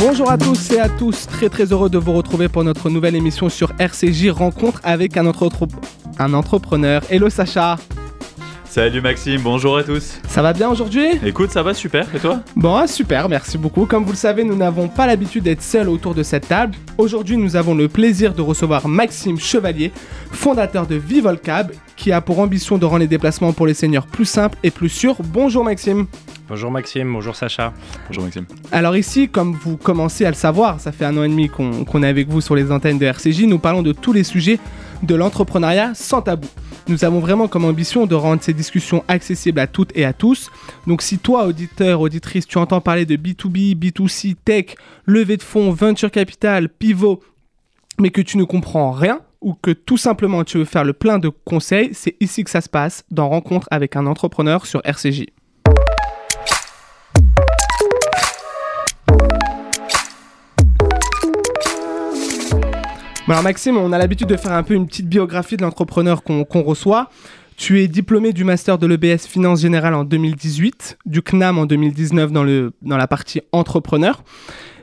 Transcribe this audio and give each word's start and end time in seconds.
Bonjour 0.00 0.30
à 0.30 0.36
tous 0.36 0.72
et 0.72 0.80
à 0.80 0.90
tous, 0.90 1.26
très 1.26 1.48
très 1.48 1.72
heureux 1.72 1.88
de 1.88 1.96
vous 1.96 2.12
retrouver 2.12 2.48
pour 2.48 2.64
notre 2.64 2.90
nouvelle 2.90 3.16
émission 3.16 3.48
sur 3.48 3.72
RCJ 3.78 4.28
Rencontre 4.28 4.80
avec 4.84 5.16
un, 5.16 5.24
entrepreneur. 5.26 7.02
Hello 7.10 7.30
Sacha 7.30 7.76
Salut 8.74 9.00
Maxime, 9.00 9.40
bonjour 9.40 9.76
à 9.76 9.84
tous. 9.84 10.18
Ça 10.26 10.42
va 10.42 10.52
bien 10.52 10.68
aujourd'hui? 10.68 11.06
Écoute, 11.24 11.52
ça 11.52 11.62
va 11.62 11.74
super, 11.74 12.12
et 12.12 12.18
toi? 12.18 12.40
Bon, 12.56 12.74
ah, 12.74 12.88
super, 12.88 13.28
merci 13.28 13.56
beaucoup. 13.56 13.86
Comme 13.86 14.02
vous 14.02 14.10
le 14.10 14.16
savez, 14.16 14.42
nous 14.42 14.56
n'avons 14.56 14.88
pas 14.88 15.06
l'habitude 15.06 15.44
d'être 15.44 15.62
seuls 15.62 15.88
autour 15.88 16.12
de 16.12 16.24
cette 16.24 16.48
table. 16.48 16.74
Aujourd'hui, 16.98 17.36
nous 17.36 17.54
avons 17.54 17.76
le 17.76 17.86
plaisir 17.86 18.34
de 18.34 18.42
recevoir 18.42 18.88
Maxime 18.88 19.38
Chevalier, 19.38 19.92
fondateur 20.32 20.88
de 20.88 20.96
Vivolcab, 20.96 21.70
qui 21.94 22.10
a 22.10 22.20
pour 22.20 22.40
ambition 22.40 22.76
de 22.76 22.84
rendre 22.84 22.98
les 22.98 23.06
déplacements 23.06 23.52
pour 23.52 23.68
les 23.68 23.74
seigneurs 23.74 24.08
plus 24.08 24.24
simples 24.24 24.58
et 24.64 24.72
plus 24.72 24.88
sûrs. 24.88 25.18
Bonjour 25.22 25.62
Maxime. 25.62 26.06
Bonjour 26.48 26.72
Maxime, 26.72 27.12
bonjour 27.12 27.36
Sacha. 27.36 27.72
Bonjour 28.08 28.24
Maxime. 28.24 28.46
Alors 28.72 28.96
ici, 28.96 29.28
comme 29.28 29.52
vous 29.52 29.76
commencez 29.76 30.26
à 30.26 30.30
le 30.30 30.34
savoir, 30.34 30.80
ça 30.80 30.90
fait 30.90 31.04
un 31.04 31.16
an 31.16 31.22
et 31.22 31.28
demi 31.28 31.48
qu'on 31.48 32.02
est 32.02 32.08
avec 32.08 32.28
vous 32.28 32.40
sur 32.40 32.56
les 32.56 32.72
antennes 32.72 32.98
de 32.98 33.06
RCJ, 33.06 33.42
nous 33.44 33.60
parlons 33.60 33.82
de 33.82 33.92
tous 33.92 34.12
les 34.12 34.24
sujets 34.24 34.58
de 35.04 35.14
l'entrepreneuriat 35.14 35.92
sans 35.94 36.22
tabou. 36.22 36.48
Nous 36.86 37.04
avons 37.04 37.18
vraiment 37.18 37.48
comme 37.48 37.64
ambition 37.64 38.06
de 38.06 38.14
rendre 38.14 38.42
ces 38.42 38.52
discussions 38.52 39.04
accessibles 39.08 39.58
à 39.58 39.66
toutes 39.66 39.96
et 39.96 40.04
à 40.04 40.12
tous. 40.12 40.50
Donc 40.86 41.00
si 41.00 41.18
toi, 41.18 41.46
auditeur, 41.46 42.00
auditrice, 42.00 42.46
tu 42.46 42.58
entends 42.58 42.82
parler 42.82 43.06
de 43.06 43.16
B2B, 43.16 43.74
B2C, 43.74 44.34
tech, 44.44 44.74
levée 45.06 45.38
de 45.38 45.42
fonds, 45.42 45.70
venture 45.72 46.10
capital, 46.10 46.68
pivot, 46.68 47.22
mais 47.98 48.10
que 48.10 48.20
tu 48.20 48.36
ne 48.36 48.44
comprends 48.44 48.90
rien, 48.90 49.20
ou 49.40 49.54
que 49.54 49.70
tout 49.70 49.96
simplement 49.96 50.44
tu 50.44 50.58
veux 50.58 50.64
faire 50.64 50.84
le 50.84 50.92
plein 50.92 51.18
de 51.18 51.30
conseils, 51.30 51.90
c'est 51.92 52.16
ici 52.20 52.44
que 52.44 52.50
ça 52.50 52.60
se 52.60 52.68
passe, 52.68 53.04
dans 53.10 53.28
Rencontre 53.28 53.66
avec 53.70 53.96
un 53.96 54.06
entrepreneur 54.06 54.66
sur 54.66 54.82
RCJ. 54.84 55.26
Alors 63.32 63.42
Maxime, 63.42 63.78
on 63.78 63.92
a 63.92 63.98
l'habitude 63.98 64.28
de 64.28 64.36
faire 64.36 64.52
un 64.52 64.62
peu 64.62 64.74
une 64.74 64.86
petite 64.86 65.08
biographie 65.08 65.56
de 65.56 65.62
l'entrepreneur 65.62 66.22
qu'on 66.22 66.62
reçoit. 66.62 67.08
Tu 67.56 67.80
es 67.80 67.88
diplômé 67.88 68.32
du 68.32 68.44
master 68.44 68.78
de 68.78 68.86
l'EBS 68.86 69.26
Finance 69.26 69.60
Générale 69.60 69.94
en 69.94 70.04
2018, 70.04 70.98
du 71.06 71.22
CNAM 71.22 71.58
en 71.58 71.66
2019 71.66 72.32
dans, 72.32 72.44
le, 72.44 72.72
dans 72.82 72.96
la 72.96 73.06
partie 73.06 73.40
entrepreneur. 73.52 74.22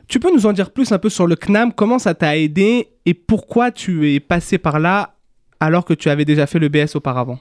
Tu 0.07 0.19
peux 0.19 0.33
nous 0.33 0.45
en 0.45 0.53
dire 0.53 0.71
plus 0.71 0.91
un 0.91 0.97
peu 0.97 1.09
sur 1.09 1.27
le 1.27 1.35
CNAM, 1.35 1.71
comment 1.73 1.99
ça 1.99 2.15
t'a 2.15 2.37
aidé 2.37 2.89
et 3.05 3.13
pourquoi 3.13 3.71
tu 3.71 4.11
es 4.13 4.19
passé 4.19 4.57
par 4.57 4.79
là 4.79 5.15
alors 5.59 5.85
que 5.85 5.93
tu 5.93 6.09
avais 6.09 6.25
déjà 6.25 6.47
fait 6.47 6.59
l'EBS 6.59 6.95
auparavant? 6.95 7.39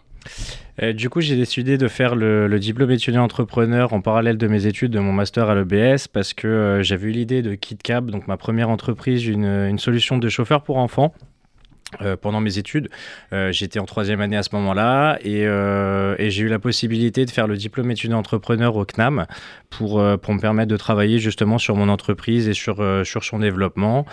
Euh, 0.82 0.92
du 0.92 1.10
coup, 1.10 1.20
j'ai 1.20 1.36
décidé 1.36 1.78
de 1.78 1.88
faire 1.88 2.14
le, 2.14 2.58
diplôme 2.58 2.90
étudiant 2.90 3.22
entrepreneur 3.22 3.92
en 3.92 4.00
parallèle 4.00 4.38
de 4.38 4.46
mes 4.46 4.66
études 4.66 4.92
de 4.92 4.98
mon 4.98 5.12
master 5.12 5.50
à 5.50 5.54
l'EBS 5.54 6.08
parce 6.08 6.32
que 6.32 6.46
euh, 6.46 6.82
j'avais 6.82 7.08
eu 7.08 7.12
l'idée 7.12 7.42
de 7.42 7.54
KitCab, 7.54 8.10
donc 8.10 8.26
ma 8.26 8.36
première 8.36 8.70
entreprise, 8.70 9.26
une, 9.26 9.78
solution 9.78 10.18
de 10.18 10.28
chauffeur 10.28 10.62
pour 10.62 10.78
enfants. 10.78 11.14
Euh, 12.02 12.16
pendant 12.16 12.40
mes 12.40 12.56
études. 12.56 12.88
J'étais 13.50 13.80
en 13.80 13.84
troisième 13.84 14.20
année 14.20 14.36
à 14.36 14.44
ce 14.44 14.50
moment-là 14.52 15.18
et, 15.24 15.40
j'ai 16.30 16.42
eu 16.44 16.46
la 16.46 16.60
possibilité 16.60 17.24
de 17.24 17.30
faire 17.32 17.48
le 17.48 17.56
diplôme 17.56 17.90
étudiant 17.90 18.16
entrepreneur 18.16 18.76
au 18.76 18.84
CNAM 18.84 19.26
pour, 19.70 19.98
me 19.98 20.40
permettre 20.40 20.70
de 20.70 20.76
travailler 20.76 21.18
justement 21.18 21.58
sur 21.58 21.74
mon 21.74 21.88
entreprise 21.88 22.48
et 22.48 22.54
sur 22.54 22.76
son 23.04 23.40
développement. 23.40 24.06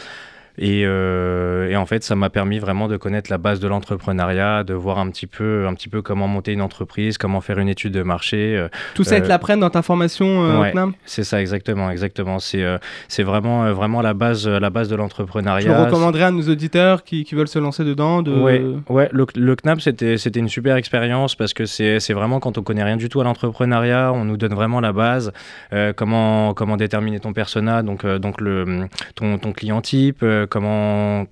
Euh, 0.61 1.69
et, 1.69 1.75
en 1.75 1.85
fait, 1.85 2.03
ça 2.03 2.15
m'a 2.15 2.29
permis 2.29 2.59
vraiment 2.59 2.87
de 2.87 2.97
connaître 2.97 3.29
la 3.29 3.37
base 3.37 3.59
de 3.59 3.67
l'entrepreneuriat, 3.67 4.63
de 4.63 4.73
voir 4.73 4.99
un 4.99 5.09
petit 5.09 5.27
peu, 5.27 5.67
un 5.67 5.73
petit 5.73 5.89
peu 5.89 6.01
comment 6.01 6.27
monter 6.27 6.53
une 6.53 6.61
entreprise, 6.61 7.17
comment 7.17 7.41
faire 7.41 7.59
une 7.59 7.69
étude 7.69 7.93
de 7.93 8.03
marché. 8.03 8.55
Euh, 8.57 8.67
Tout 8.95 9.03
ça, 9.03 9.17
ils 9.17 9.21
te 9.21 9.25
euh, 9.25 9.29
l'apprennent 9.29 9.59
dans 9.59 9.69
ta 9.69 9.81
formation 9.81 10.59
ouais, 10.59 10.73
C'est 11.05 11.23
ça, 11.23 11.41
exactement, 11.41 11.89
exactement. 11.91 12.39
C'est 12.39 12.65
c'est 13.07 13.23
vraiment, 13.23 13.71
vraiment 13.73 14.01
la 14.01 14.13
base, 14.13 14.47
la 14.47 14.69
base 14.69 14.89
de 14.89 14.95
l'entrepreneuriat. 14.95 15.63
Tu 15.63 15.71
recommanderais 15.71 16.23
à 16.23 16.31
nos 16.31 16.49
auditeurs 16.49 17.03
qui, 17.03 17.23
qui 17.23 17.35
veulent 17.35 17.47
se 17.47 17.59
lancer 17.59 17.83
dedans 17.83 18.21
de... 18.21 18.33
Ouais, 18.33 18.63
ouais 18.89 19.09
le, 19.11 19.25
le 19.35 19.55
CNAP, 19.55 19.81
c'était 19.81 20.39
une 20.39 20.49
super 20.49 20.75
expérience 20.75 21.35
parce 21.35 21.53
que 21.53 21.65
c'est 21.65 22.13
vraiment 22.13 22.39
quand 22.39 22.57
on 22.57 22.63
connaît 22.63 22.83
rien 22.83 22.97
du 22.97 23.09
tout 23.09 23.21
à 23.21 23.23
l'entrepreneuriat, 23.23 24.11
on 24.13 24.25
nous 24.25 24.37
donne 24.37 24.53
vraiment 24.53 24.79
la 24.79 24.93
base, 24.93 25.31
comment, 25.95 26.53
comment 26.53 26.77
déterminer 26.77 27.19
ton 27.19 27.33
persona, 27.33 27.83
donc, 27.83 28.05
donc 28.05 28.41
le, 28.41 28.87
ton, 29.15 29.37
ton 29.37 29.51
client 29.51 29.81
type, 29.81 30.23
comment 30.47 31.25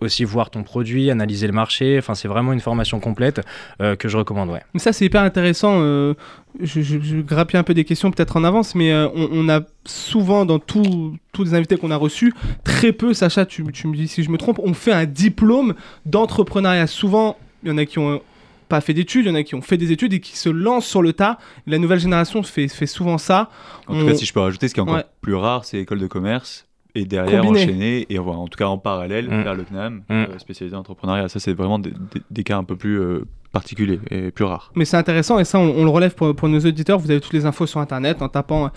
aussi 0.00 0.24
voir 0.24 0.50
ton 0.50 0.62
produit, 0.62 1.10
analyser 1.10 1.46
le 1.46 1.52
marché. 1.52 1.98
Enfin, 1.98 2.14
c'est 2.14 2.28
vraiment 2.28 2.52
une 2.52 2.60
formation 2.60 3.00
complète 3.00 3.40
euh, 3.80 3.96
que 3.96 4.08
je 4.08 4.16
recommande. 4.16 4.50
Ouais. 4.50 4.62
Ça, 4.76 4.92
c'est 4.92 5.04
hyper 5.04 5.22
intéressant. 5.22 5.78
Euh, 5.80 6.14
je, 6.60 6.80
je, 6.80 7.56
un 7.56 7.62
peu 7.62 7.74
des 7.74 7.84
questions 7.84 8.10
peut-être 8.10 8.36
en 8.36 8.44
avance, 8.44 8.74
mais 8.74 8.92
euh, 8.92 9.08
on, 9.14 9.48
a 9.48 9.60
souvent 9.84 10.44
dans 10.44 10.58
tous 10.58 11.16
les 11.38 11.54
invités 11.54 11.76
qu'on 11.76 11.90
a 11.90 11.96
reçus, 11.96 12.32
très 12.64 12.92
peu, 12.92 13.14
Sacha, 13.14 13.46
tu, 13.46 13.64
tu, 13.72 13.86
me 13.86 13.96
dis 13.96 14.08
si 14.08 14.22
je 14.22 14.30
me 14.30 14.38
trompe, 14.38 14.58
on 14.62 14.74
fait 14.74 14.92
un 14.92 15.04
diplôme 15.04 15.74
d'entrepreneuriat. 16.06 16.86
Souvent, 16.86 17.36
il 17.62 17.70
y 17.70 17.72
en 17.72 17.78
a 17.78 17.84
qui 17.84 17.98
ont 17.98 18.20
pas 18.68 18.80
fait 18.80 18.94
d'études, 18.94 19.26
il 19.26 19.28
y 19.28 19.32
en 19.32 19.34
a 19.34 19.42
qui 19.42 19.54
ont 19.54 19.62
fait 19.62 19.76
des 19.76 19.90
études 19.92 20.12
et 20.12 20.20
qui 20.20 20.36
se 20.36 20.48
lancent 20.48 20.86
sur 20.86 21.02
le 21.02 21.12
tas. 21.12 21.38
La 21.66 21.78
nouvelle 21.78 21.98
génération 21.98 22.42
fait, 22.42 22.68
fait 22.68 22.86
souvent 22.86 23.18
ça. 23.18 23.50
En 23.86 23.98
tout 23.98 24.06
cas, 24.06 24.14
si 24.14 24.24
je 24.24 24.32
peux 24.32 24.40
rajouter, 24.40 24.68
ce 24.68 24.74
qui 24.74 24.80
est 24.80 24.82
encore 24.82 25.02
plus 25.20 25.34
rare, 25.34 25.64
c'est 25.64 25.76
l'école 25.76 25.98
de 25.98 26.06
commerce 26.06 26.66
et 26.94 27.04
derrière 27.04 27.44
enchaîner 27.44 28.06
et 28.08 28.18
en 28.18 28.48
tout 28.48 28.58
cas 28.58 28.66
en 28.66 28.78
parallèle 28.78 29.26
mm. 29.26 29.42
faire 29.42 29.54
le 29.54 29.64
CNAM 29.64 29.94
mm. 29.96 30.02
euh, 30.10 30.38
spécialisé 30.38 30.76
en 30.76 30.80
entrepreneuriat. 30.80 31.28
Ça, 31.28 31.40
c'est 31.40 31.52
vraiment 31.52 31.78
des, 31.78 32.44
cas 32.44 32.56
un 32.56 32.64
peu 32.64 32.76
plus 32.76 33.00
euh, 33.00 33.24
particuliers 33.52 34.00
et 34.10 34.30
plus 34.30 34.44
rares. 34.44 34.72
Mais 34.74 34.84
c'est 34.84 34.96
intéressant 34.96 35.38
et 35.38 35.44
ça, 35.44 35.58
on, 35.58 35.84
le 35.84 35.90
relève 35.90 36.14
pour, 36.14 36.48
nos 36.48 36.60
auditeurs. 36.60 36.98
Vous 36.98 37.10
avez 37.10 37.20
toutes 37.20 37.32
les 37.32 37.46
infos 37.46 37.66
sur 37.66 37.80
internet 37.80 38.22
en 38.22 38.28
tapant 38.28 38.66
euh, 38.66 38.68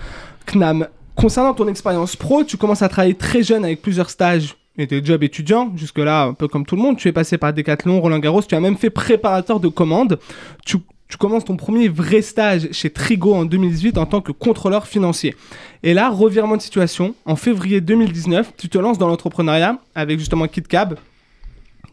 CNAM. 0.45 0.87
Concernant 1.15 1.53
ton 1.53 1.67
expérience 1.67 2.15
pro, 2.15 2.43
tu 2.43 2.57
commences 2.57 2.81
à 2.81 2.89
travailler 2.89 3.13
très 3.13 3.43
jeune 3.43 3.63
avec 3.63 3.81
plusieurs 3.81 4.09
stages 4.09 4.55
et 4.77 4.87
des 4.87 5.03
jobs 5.03 5.21
étudiants. 5.21 5.71
Jusque-là, 5.75 6.23
un 6.23 6.33
peu 6.33 6.47
comme 6.47 6.65
tout 6.65 6.75
le 6.75 6.81
monde, 6.81 6.97
tu 6.97 7.07
es 7.07 7.11
passé 7.11 7.37
par 7.37 7.53
Decathlon, 7.53 8.01
Roland 8.01 8.17
Garros, 8.17 8.41
tu 8.41 8.55
as 8.55 8.59
même 8.59 8.77
fait 8.77 8.89
préparateur 8.89 9.59
de 9.59 9.67
commandes. 9.67 10.19
Tu 10.65 10.77
tu 11.07 11.17
commences 11.17 11.45
ton 11.45 11.57
premier 11.57 11.89
vrai 11.89 12.21
stage 12.21 12.69
chez 12.71 12.89
Trigo 12.89 13.33
en 13.33 13.45
2018 13.45 13.97
en 13.97 14.05
tant 14.05 14.21
que 14.21 14.31
contrôleur 14.31 14.87
financier. 14.87 15.35
Et 15.83 15.93
là, 15.93 16.09
revirement 16.09 16.57
de 16.57 16.61
situation, 16.61 17.13
en 17.25 17.35
février 17.35 17.81
2019, 17.81 18.53
tu 18.57 18.69
te 18.69 18.77
lances 18.77 18.97
dans 18.97 19.07
l'entrepreneuriat 19.07 19.77
avec 19.95 20.17
justement 20.17 20.47
KitCab, 20.47 20.97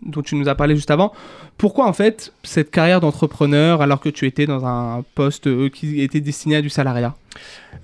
dont 0.03 0.23
tu 0.23 0.35
nous 0.35 0.49
as 0.49 0.55
parlé 0.55 0.75
juste 0.75 0.91
avant. 0.91 1.13
Pourquoi 1.59 1.87
en 1.87 1.93
fait 1.93 2.33
cette 2.43 2.71
carrière 2.71 3.01
d'entrepreneur 3.01 3.83
alors 3.83 4.01
que 4.01 4.09
tu 4.09 4.27
étais 4.27 4.47
dans 4.47 4.65
un 4.65 5.05
poste 5.15 5.47
euh, 5.47 5.69
qui 5.69 6.01
était 6.01 6.21
destiné 6.21 6.57
à 6.57 6.63
du 6.63 6.71
salariat? 6.71 7.15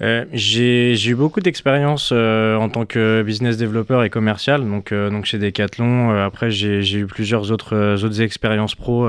Euh, 0.03 0.25
j'ai 0.33 1.09
eu 1.09 1.15
beaucoup 1.15 1.41
d'expérience 1.41 2.11
euh, 2.13 2.57
en 2.57 2.69
tant 2.69 2.85
que 2.85 3.23
business 3.23 3.57
développeur 3.57 4.03
et 4.03 4.11
commercial, 4.11 4.69
donc, 4.69 4.93
euh, 4.93 5.09
donc 5.09 5.25
chez 5.25 5.39
Decathlon. 5.39 6.11
après, 6.11 6.51
j'ai 6.51 6.99
eu 6.99 7.07
plusieurs 7.07 7.51
autres, 7.51 8.05
autres 8.05 8.21
expériences 8.21 8.75
pro 8.75 9.09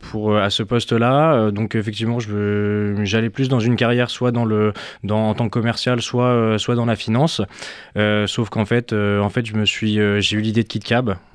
pour, 0.00 0.36
à 0.36 0.50
ce 0.50 0.62
poste-là. 0.62 1.50
donc, 1.50 1.74
effectivement, 1.74 2.18
j'allais 2.20 3.30
plus 3.30 3.48
dans 3.48 3.60
une 3.60 3.76
carrière 3.76 4.10
soit 4.10 4.32
dans 4.32 4.44
le, 4.44 4.72
dans, 5.04 5.30
en 5.30 5.34
tant 5.34 5.44
que 5.44 5.50
commercial, 5.50 6.00
soit, 6.02 6.56
soit 6.58 6.74
dans 6.74 6.86
la 6.86 6.96
finance. 6.96 7.42
sauf 8.26 8.48
qu'en 8.48 8.64
fait, 8.64 8.92
en 8.92 9.30
fait, 9.30 9.46
je 9.46 9.54
me 9.54 9.66
suis, 9.66 9.98
j'ai 10.20 10.36
eu 10.36 10.40
l'idée 10.40 10.62
de 10.62 10.68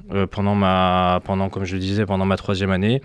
KitCab. 0.09 0.25
pendant 0.27 0.55
ma 0.55 1.21
pendant 1.23 1.49
comme 1.49 1.65
je 1.65 1.73
le 1.73 1.79
disais 1.79 2.05
pendant 2.05 2.25
ma 2.25 2.37
troisième 2.37 2.71
année 2.71 3.01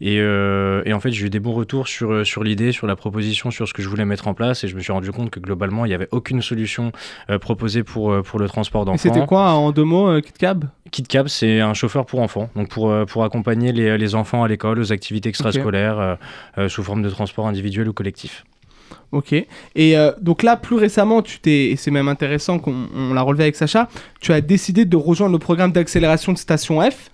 et, 0.00 0.16
et 0.16 0.92
en 0.92 1.00
fait 1.00 1.12
j'ai 1.12 1.26
eu 1.26 1.30
des 1.30 1.40
bons 1.40 1.54
retours 1.54 1.88
sur 1.88 2.26
sur 2.26 2.44
l'idée 2.44 2.72
sur 2.72 2.86
la 2.86 2.96
proposition 2.96 3.50
sur 3.50 3.68
ce 3.68 3.74
que 3.74 3.82
je 3.82 3.88
voulais 3.88 4.04
mettre 4.04 4.28
en 4.28 4.34
place 4.34 4.64
et 4.64 4.68
je 4.68 4.76
me 4.76 4.80
suis 4.80 4.92
rendu 4.92 5.12
compte 5.12 5.30
que 5.30 5.40
globalement, 5.40 5.84
il 5.84 5.88
n'y 5.88 5.94
avait 5.94 6.08
aucune 6.10 6.42
solution 6.42 6.92
euh, 7.30 7.38
proposée 7.38 7.82
pour, 7.82 8.12
euh, 8.12 8.22
pour 8.22 8.38
le 8.38 8.48
transport 8.48 8.84
d'enfants. 8.84 8.98
c'était 8.98 9.26
quoi 9.26 9.50
en 9.52 9.72
deux 9.72 9.84
mots, 9.84 10.08
euh, 10.08 10.20
KitCab 10.20 10.64
KitCab, 10.90 11.28
c'est 11.28 11.60
un 11.60 11.74
chauffeur 11.74 12.06
pour 12.06 12.20
enfants, 12.20 12.48
donc 12.56 12.68
pour, 12.70 12.94
pour 13.06 13.22
accompagner 13.22 13.72
les, 13.72 13.98
les 13.98 14.14
enfants 14.14 14.42
à 14.42 14.48
l'école, 14.48 14.78
aux 14.78 14.90
activités 14.90 15.28
extrascolaires, 15.28 16.16
sous 16.68 16.82
forme 16.82 17.02
de 17.02 17.10
transport 17.10 17.46
individuel 17.46 17.90
ou 17.90 17.92
collectif. 17.92 18.46
Ok. 19.12 19.34
Et 19.74 19.96
donc 20.20 20.42
là, 20.42 20.56
plus 20.56 20.76
récemment, 20.76 21.22
tu 21.22 21.38
t'es, 21.40 21.70
et 21.70 21.76
c'est 21.76 21.90
même 21.90 22.08
intéressant 22.08 22.58
qu'on 22.58 23.14
l'a 23.14 23.22
relevé 23.22 23.44
avec 23.44 23.56
Sacha, 23.56 23.88
tu 24.20 24.32
as 24.32 24.40
décidé 24.40 24.84
de 24.84 24.96
rejoindre 24.96 25.32
le 25.32 25.38
programme 25.38 25.72
d'accélération 25.72 26.32
de 26.32 26.38
Station 26.38 26.80
F. 26.82 27.10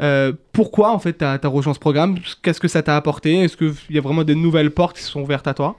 Euh, 0.00 0.32
pourquoi 0.52 0.92
en 0.92 0.98
fait 0.98 1.18
tu 1.18 1.24
as, 1.24 1.38
rejoint 1.44 1.74
ce 1.74 1.78
programme? 1.78 2.16
Qu'est-ce 2.42 2.60
que 2.60 2.68
ça 2.68 2.82
t'a 2.82 2.96
apporté? 2.96 3.42
Est-ce 3.42 3.56
qu'il 3.56 3.74
y 3.90 3.98
a 3.98 4.00
vraiment 4.00 4.24
des 4.24 4.34
nouvelles 4.34 4.70
portes 4.70 4.96
qui 4.96 5.02
sont 5.02 5.20
ouvertes 5.20 5.46
à 5.46 5.54
toi? 5.54 5.76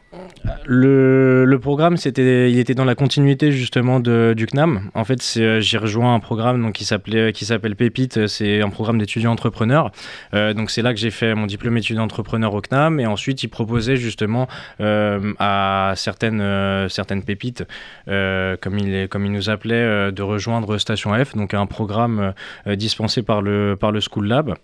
Le, 0.66 1.58
programme, 1.62 1.98
c'était, 1.98 2.52
il 2.52 2.60
était 2.60 2.76
dans 2.76 2.86
la 2.86 2.96
continuité 2.96 3.52
justement 3.52 4.00
de, 4.00 4.34
du 4.36 4.46
CNAM. 4.46 4.92
En 4.94 5.04
fait, 5.04 5.22
euh, 5.38 5.60
j'ai 5.60 5.78
rejoint 5.78 6.14
un 6.14 6.20
programme 6.20 6.62
donc, 6.62 6.74
qui, 6.74 6.86
s'appelle 6.86 7.76
Pépite. 7.76 8.28
C'est 8.28 8.62
un 8.62 8.70
programme 8.70 9.00
d'étudiants 9.00 9.32
entrepreneurs. 9.32 9.92
Euh, 10.34 10.54
donc 10.54 10.72
c'est 10.72 10.82
là 10.82 10.94
que 10.94 11.00
j'ai 11.00 11.12
fait 11.12 11.34
mon 11.34 11.48
diplôme 11.48 11.78
étudiant 11.78 12.04
entrepreneur 12.04 12.54
au 12.54 12.62
CNAM. 12.62 13.00
Et 13.00 13.08
ensuite, 13.08 13.44
il 13.44 13.50
proposait 13.50 13.98
justement 13.98 14.48
à 14.80 15.94
certaines, 15.96 16.88
certaines 16.90 17.24
pépites, 17.24 17.64
comme, 18.06 18.78
il, 18.78 19.08
comme 19.10 19.26
il 19.26 19.32
nous 19.32 19.50
appelait, 19.50 20.12
de 20.12 20.22
rejoindre 20.22 20.78
Station 20.78 21.14
F, 21.14 21.36
donc 21.36 21.54
un 21.54 21.66
programme 21.66 22.34
dispensé 22.66 23.22
par 23.24 23.42
le, 23.42 23.76
par 23.80 23.92
le 23.92 24.02
School 24.12 24.28
Lab. 24.28 24.56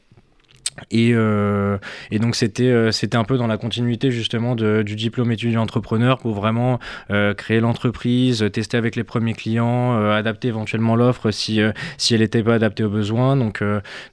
Et, 0.92 1.12
euh, 1.14 1.78
donc 2.12 2.36
c'était 2.36 2.64
euh, 2.64 2.92
c'était 2.92 3.18
un 3.18 3.24
peu 3.24 3.38
dans 3.38 3.48
la 3.48 3.58
continuité 3.58 4.12
justement 4.12 4.56
de, 4.56 4.82
du 4.82 4.96
diplôme 4.96 5.32
étudiant 5.32 5.62
entrepreneur 5.62 6.18
pour 6.18 6.34
vraiment 6.34 6.80
euh, 7.12 7.34
créer 7.34 7.60
l'entreprise, 7.60 8.46
tester 8.52 8.78
avec 8.78 8.96
les 8.96 9.04
premiers 9.04 9.34
clients, 9.34 9.96
adapter 10.12 10.48
éventuellement 10.48 10.96
l'offre 10.96 11.32
si, 11.32 11.60
si 11.98 12.14
elle 12.14 12.22
n'était 12.22 12.44
pas 12.44 12.56
adaptée 12.56 12.84
aux 12.84 12.90
besoins. 12.90 13.36
Donc 13.36 13.64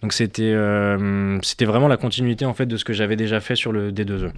donc 0.02 0.12
c'était 0.12 0.54
c'était 1.42 1.64
vraiment 1.64 1.88
la 1.88 1.96
continuité 1.96 2.44
en 2.44 2.54
fait 2.54 2.66
de 2.66 2.76
ce 2.76 2.84
que 2.84 2.92
j'avais 2.92 3.16
déjà 3.16 3.40
fait 3.40 3.56
sur 3.56 3.72
le 3.72 3.90
D2E. 3.90 4.30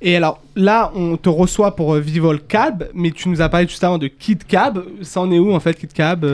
Et 0.00 0.16
alors 0.16 0.40
là, 0.54 0.92
on 0.94 1.16
te 1.16 1.28
reçoit 1.28 1.74
pour 1.74 1.94
Vivol 1.96 2.40
Cab, 2.40 2.88
mais 2.94 3.10
tu 3.10 3.28
nous 3.28 3.42
as 3.42 3.48
parlé 3.48 3.66
juste 3.66 3.82
avant 3.82 3.98
de 3.98 4.06
Kid 4.06 4.44
Cab. 4.46 4.84
Ça 5.02 5.20
en 5.20 5.30
est 5.32 5.40
où 5.40 5.52
en 5.52 5.60
fait, 5.60 5.74
Kid 5.74 5.92
Cab 5.92 6.24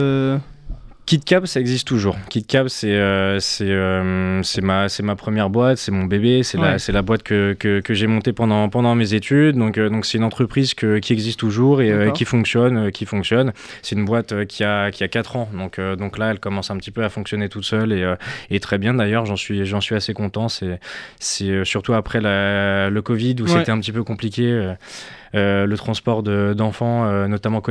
KitKab, 1.05 1.45
ça 1.45 1.59
existe 1.59 1.87
toujours. 1.87 2.17
KitKab, 2.29 2.67
c'est 2.67 2.95
euh, 2.95 3.39
euh, 3.61 4.39
c'est 4.43 4.61
ma, 4.61 4.87
ma 5.03 5.15
première 5.15 5.51
boîte, 5.51 5.77
c'est 5.77 5.91
mon 5.91 6.05
bébé, 6.05 6.41
c'est 6.41 6.57
la, 6.57 6.77
la 6.87 7.01
boîte 7.03 7.21
que, 7.21 7.53
que, 7.53 7.79
que 7.79 7.93
j'ai 7.93 8.07
montée 8.07 8.33
pendant, 8.33 8.69
pendant 8.69 8.95
mes 8.95 9.13
études. 9.13 9.55
Donc 9.55 9.77
euh, 9.77 9.89
donc 9.89 10.05
c'est 10.05 10.17
une 10.17 10.23
entreprise 10.23 10.73
que, 10.73 10.97
qui 10.97 11.13
existe 11.13 11.39
toujours 11.39 11.81
et 11.81 12.11
qui 12.13 12.25
fonctionne. 12.25 12.91
qui 12.91 13.05
fonctionne. 13.05 13.53
C'est 13.83 13.95
une 13.95 14.05
boîte 14.05 14.45
qui 14.45 14.63
a, 14.63 14.89
qui 14.89 15.03
a 15.03 15.07
4 15.07 15.35
ans. 15.35 15.49
Donc, 15.53 15.79
donc 15.79 16.17
là, 16.17 16.31
elle 16.31 16.39
commence 16.39 16.71
un 16.71 16.77
petit 16.77 16.91
peu 16.91 17.03
à 17.03 17.09
fonctionner 17.09 17.49
toute 17.49 17.65
seule 17.65 17.93
et, 17.93 18.15
et 18.49 18.59
très 18.59 18.79
bien 18.79 18.95
d'ailleurs. 18.95 19.25
J'en 19.25 19.35
suis, 19.35 19.61
suis 19.81 19.95
assez 19.95 20.13
content. 20.13 20.47
C'est 20.49 21.65
surtout 21.65 21.93
après 21.93 22.19
la, 22.19 22.89
le 22.89 23.01
Covid 23.03 23.35
où 23.41 23.47
c'était 23.47 23.71
un 23.71 23.79
petit 23.79 23.91
peu 23.91 24.03
compliqué. 24.03 24.73
le 25.33 25.75
transport 25.75 26.23
d'enfants, 26.23 27.27
notamment 27.27 27.61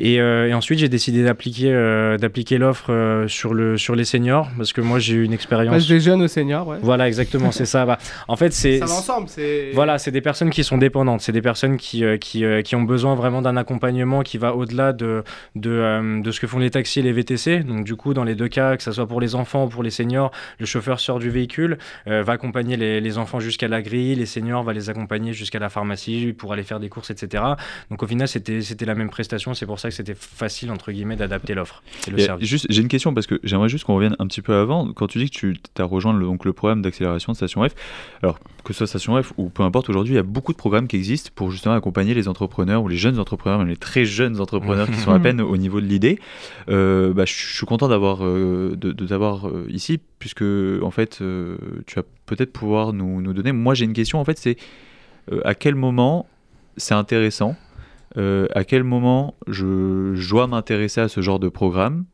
Euh, 0.00 0.46
et, 0.46 0.54
ensuite, 0.54 0.78
j'ai 0.78 0.88
décidé 0.88 1.24
d'appliquer 1.24 1.72
euh, 1.72 2.18
d'appliquer 2.18 2.58
l'offre 2.58 2.92
euh, 2.92 3.28
sur 3.28 3.54
le 3.54 3.78
sur 3.78 3.94
les 3.94 4.04
seniors 4.04 4.48
parce 4.56 4.72
que 4.72 4.80
moi 4.80 4.98
j'ai 4.98 5.14
eu 5.14 5.24
une 5.24 5.32
expérience. 5.32 5.88
des 5.88 6.00
jeunes 6.00 6.22
aux 6.22 6.28
seniors, 6.28 6.66
ouais. 6.66 6.78
Voilà, 6.82 7.08
exactement, 7.08 7.50
c'est 7.52 7.66
ça. 7.66 7.86
Bah, 7.86 7.98
en 8.28 8.36
fait, 8.36 8.52
c'est. 8.52 8.78
Ça 8.78 8.86
va 8.86 8.94
ensemble, 8.94 9.28
c'est. 9.28 9.70
Voilà, 9.72 9.98
c'est 9.98 10.10
des 10.10 10.20
personnes 10.20 10.50
qui 10.50 10.64
sont 10.64 10.78
dépendantes, 10.78 11.20
c'est 11.20 11.32
des 11.32 11.42
personnes 11.42 11.76
qui 11.76 12.04
qui, 12.20 12.44
qui 12.64 12.76
ont 12.76 12.82
besoin 12.82 13.14
vraiment 13.14 13.42
d'un 13.42 13.56
accompagnement 13.56 14.22
qui 14.22 14.38
va 14.38 14.54
au-delà 14.54 14.92
de 14.92 15.22
de, 15.54 16.20
de 16.22 16.30
ce 16.30 16.40
que 16.40 16.46
font 16.46 16.58
les 16.58 16.70
taxis 16.70 17.00
et 17.00 17.02
les 17.02 17.12
VTC. 17.12 17.60
Donc 17.60 17.84
du 17.84 17.96
coup, 17.96 18.14
dans 18.14 18.24
les 18.24 18.34
deux 18.34 18.48
cas, 18.48 18.76
que 18.76 18.82
ce 18.82 18.92
soit 18.92 19.06
pour 19.06 19.20
les 19.20 19.34
enfants 19.34 19.64
ou 19.64 19.68
pour 19.68 19.82
les 19.82 19.90
seniors, 19.90 20.30
le 20.58 20.66
chauffeur 20.66 21.00
sort 21.00 21.18
du 21.18 21.30
véhicule, 21.30 21.78
va 22.06 22.32
accompagner 22.32 22.76
les, 22.76 23.00
les 23.00 23.18
enfants 23.18 23.40
jusqu'à 23.40 23.68
la 23.68 23.82
grille, 23.82 24.14
les 24.14 24.26
seniors 24.26 24.62
va 24.62 24.72
les 24.72 24.90
accompagner 24.90 25.32
jusqu'à 25.32 25.58
la 25.58 25.68
pharmacie 25.68 26.34
pour 26.36 26.52
aller 26.52 26.62
faire 26.62 26.80
des 26.80 26.88
courses, 26.88 27.10
etc. 27.10 27.42
Donc 27.90 28.02
au 28.02 28.06
final, 28.06 28.28
c'était 28.28 28.60
c'était 28.60 28.84
la 28.84 28.94
même 28.94 29.10
prestation. 29.10 29.54
C'est 29.54 29.66
pour 29.66 29.78
ça 29.78 29.85
que 29.88 29.94
c'était 29.96 30.14
facile 30.14 30.70
entre 30.70 30.92
guillemets 30.92 31.16
d'adapter 31.16 31.54
l'offre 31.54 31.82
Juste, 32.40 32.66
j'ai 32.68 32.82
une 32.82 32.88
question 32.88 33.14
parce 33.14 33.26
que 33.26 33.40
j'aimerais 33.42 33.68
juste 33.68 33.84
qu'on 33.84 33.94
revienne 33.94 34.16
un 34.18 34.26
petit 34.26 34.42
peu 34.42 34.54
avant. 34.54 34.92
Quand 34.92 35.06
tu 35.06 35.18
dis 35.18 35.30
que 35.30 35.38
tu 35.38 35.56
as 35.78 35.84
rejoint 35.84 36.12
le, 36.12 36.24
donc 36.24 36.44
le 36.44 36.52
programme 36.52 36.82
d'accélération 36.82 37.32
de 37.32 37.36
Station 37.36 37.66
F, 37.68 37.74
alors 38.22 38.38
que 38.64 38.72
ce 38.72 38.78
soit 38.78 38.86
Station 38.86 39.22
F 39.22 39.32
ou 39.36 39.48
peu 39.48 39.62
importe, 39.62 39.88
aujourd'hui 39.88 40.14
il 40.14 40.16
y 40.16 40.20
a 40.20 40.24
beaucoup 40.24 40.52
de 40.52 40.56
programmes 40.56 40.88
qui 40.88 40.96
existent 40.96 41.30
pour 41.34 41.50
justement 41.50 41.74
accompagner 41.74 42.14
les 42.14 42.28
entrepreneurs 42.28 42.82
ou 42.82 42.88
les 42.88 42.96
jeunes 42.96 43.18
entrepreneurs, 43.18 43.58
même 43.58 43.68
les 43.68 43.76
très 43.76 44.04
jeunes 44.04 44.40
entrepreneurs 44.40 44.90
qui 44.90 44.96
sont 44.96 45.12
à 45.12 45.18
peine 45.20 45.40
au 45.40 45.56
niveau 45.56 45.80
de 45.80 45.86
l'idée. 45.86 46.18
Euh, 46.68 47.12
bah, 47.12 47.24
je 47.26 47.32
suis 47.32 47.66
content 47.66 47.88
d'avoir 47.88 48.24
euh, 48.24 48.76
de, 48.76 48.92
t'avoir 48.92 49.48
euh, 49.48 49.66
ici 49.68 50.00
puisque 50.18 50.44
en 50.82 50.90
fait 50.90 51.22
tu 51.86 51.94
vas 51.94 52.02
peut-être 52.26 52.52
pouvoir 52.52 52.92
nous, 52.92 53.20
nous 53.20 53.32
donner. 53.32 53.52
Moi 53.52 53.74
j'ai 53.74 53.84
une 53.84 53.92
question 53.92 54.20
en 54.20 54.24
fait, 54.24 54.38
c'est 54.38 54.56
à 55.44 55.54
quel 55.54 55.74
moment 55.74 56.26
c'est 56.76 56.94
intéressant 56.94 57.56
euh, 58.16 58.46
à 58.54 58.64
quel 58.64 58.82
moment 58.82 59.34
je, 59.46 60.14
dois 60.28 60.46
m'intéresser 60.46 61.00
à 61.00 61.08
ce 61.08 61.20
genre 61.20 61.38
de 61.38 61.48
programme 61.48 62.04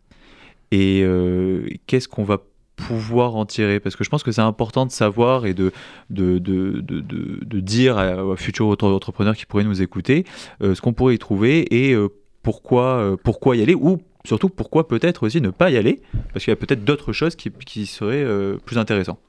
et 0.71 1.03
euh, 1.05 1.67
qu'est-ce 1.87 2.09
qu'on 2.09 2.25
va 2.25 2.39
pouvoir 2.77 3.37
en 3.37 3.47
tirer? 3.47 3.79
Parce 3.79 3.95
que 3.95 4.05
je 4.05 4.11
pense 4.11 4.23
que 4.23 4.33
c'est 4.33 4.41
important 4.41 4.87
de 4.87 4.91
savoir 4.91 5.47
et 5.47 5.55
de, 5.55 5.73
de, 6.11 6.39
de, 6.39 6.81
de, 6.81 7.61
dire 7.61 7.99
à, 7.99 8.37
futurs 8.37 8.69
entrepreneurs 8.69 9.37
qui 9.37 9.47
pourraient 9.47 9.65
nous 9.65 9.83
écouter 9.83 10.25
euh, 10.63 10.75
ce 10.75 10.81
qu'on 10.81 10.93
pourrait 10.93 11.15
y 11.15 11.19
trouver 11.19 11.91
et 11.91 11.97
pourquoi, 12.43 13.17
pourquoi 13.23 13.57
y 13.57 13.63
aller 13.63 13.75
ou 13.75 14.01
surtout 14.25 14.49
pourquoi 14.49 14.89
peut-être 14.89 15.25
aussi 15.25 15.41
ne 15.41 15.51
pas 15.51 15.71
y 15.71 15.77
aller 15.77 16.01
parce 16.33 16.45
qu'il 16.45 16.51
y 16.51 16.57
a 16.57 16.57
peut-être 16.57 16.85
d'autres 16.85 17.13
choses 17.13 17.37
qui, 17.37 17.51
qui 17.51 17.87
seraient 17.87 18.27
plus 18.65 18.79
intéressantes. 18.79 19.21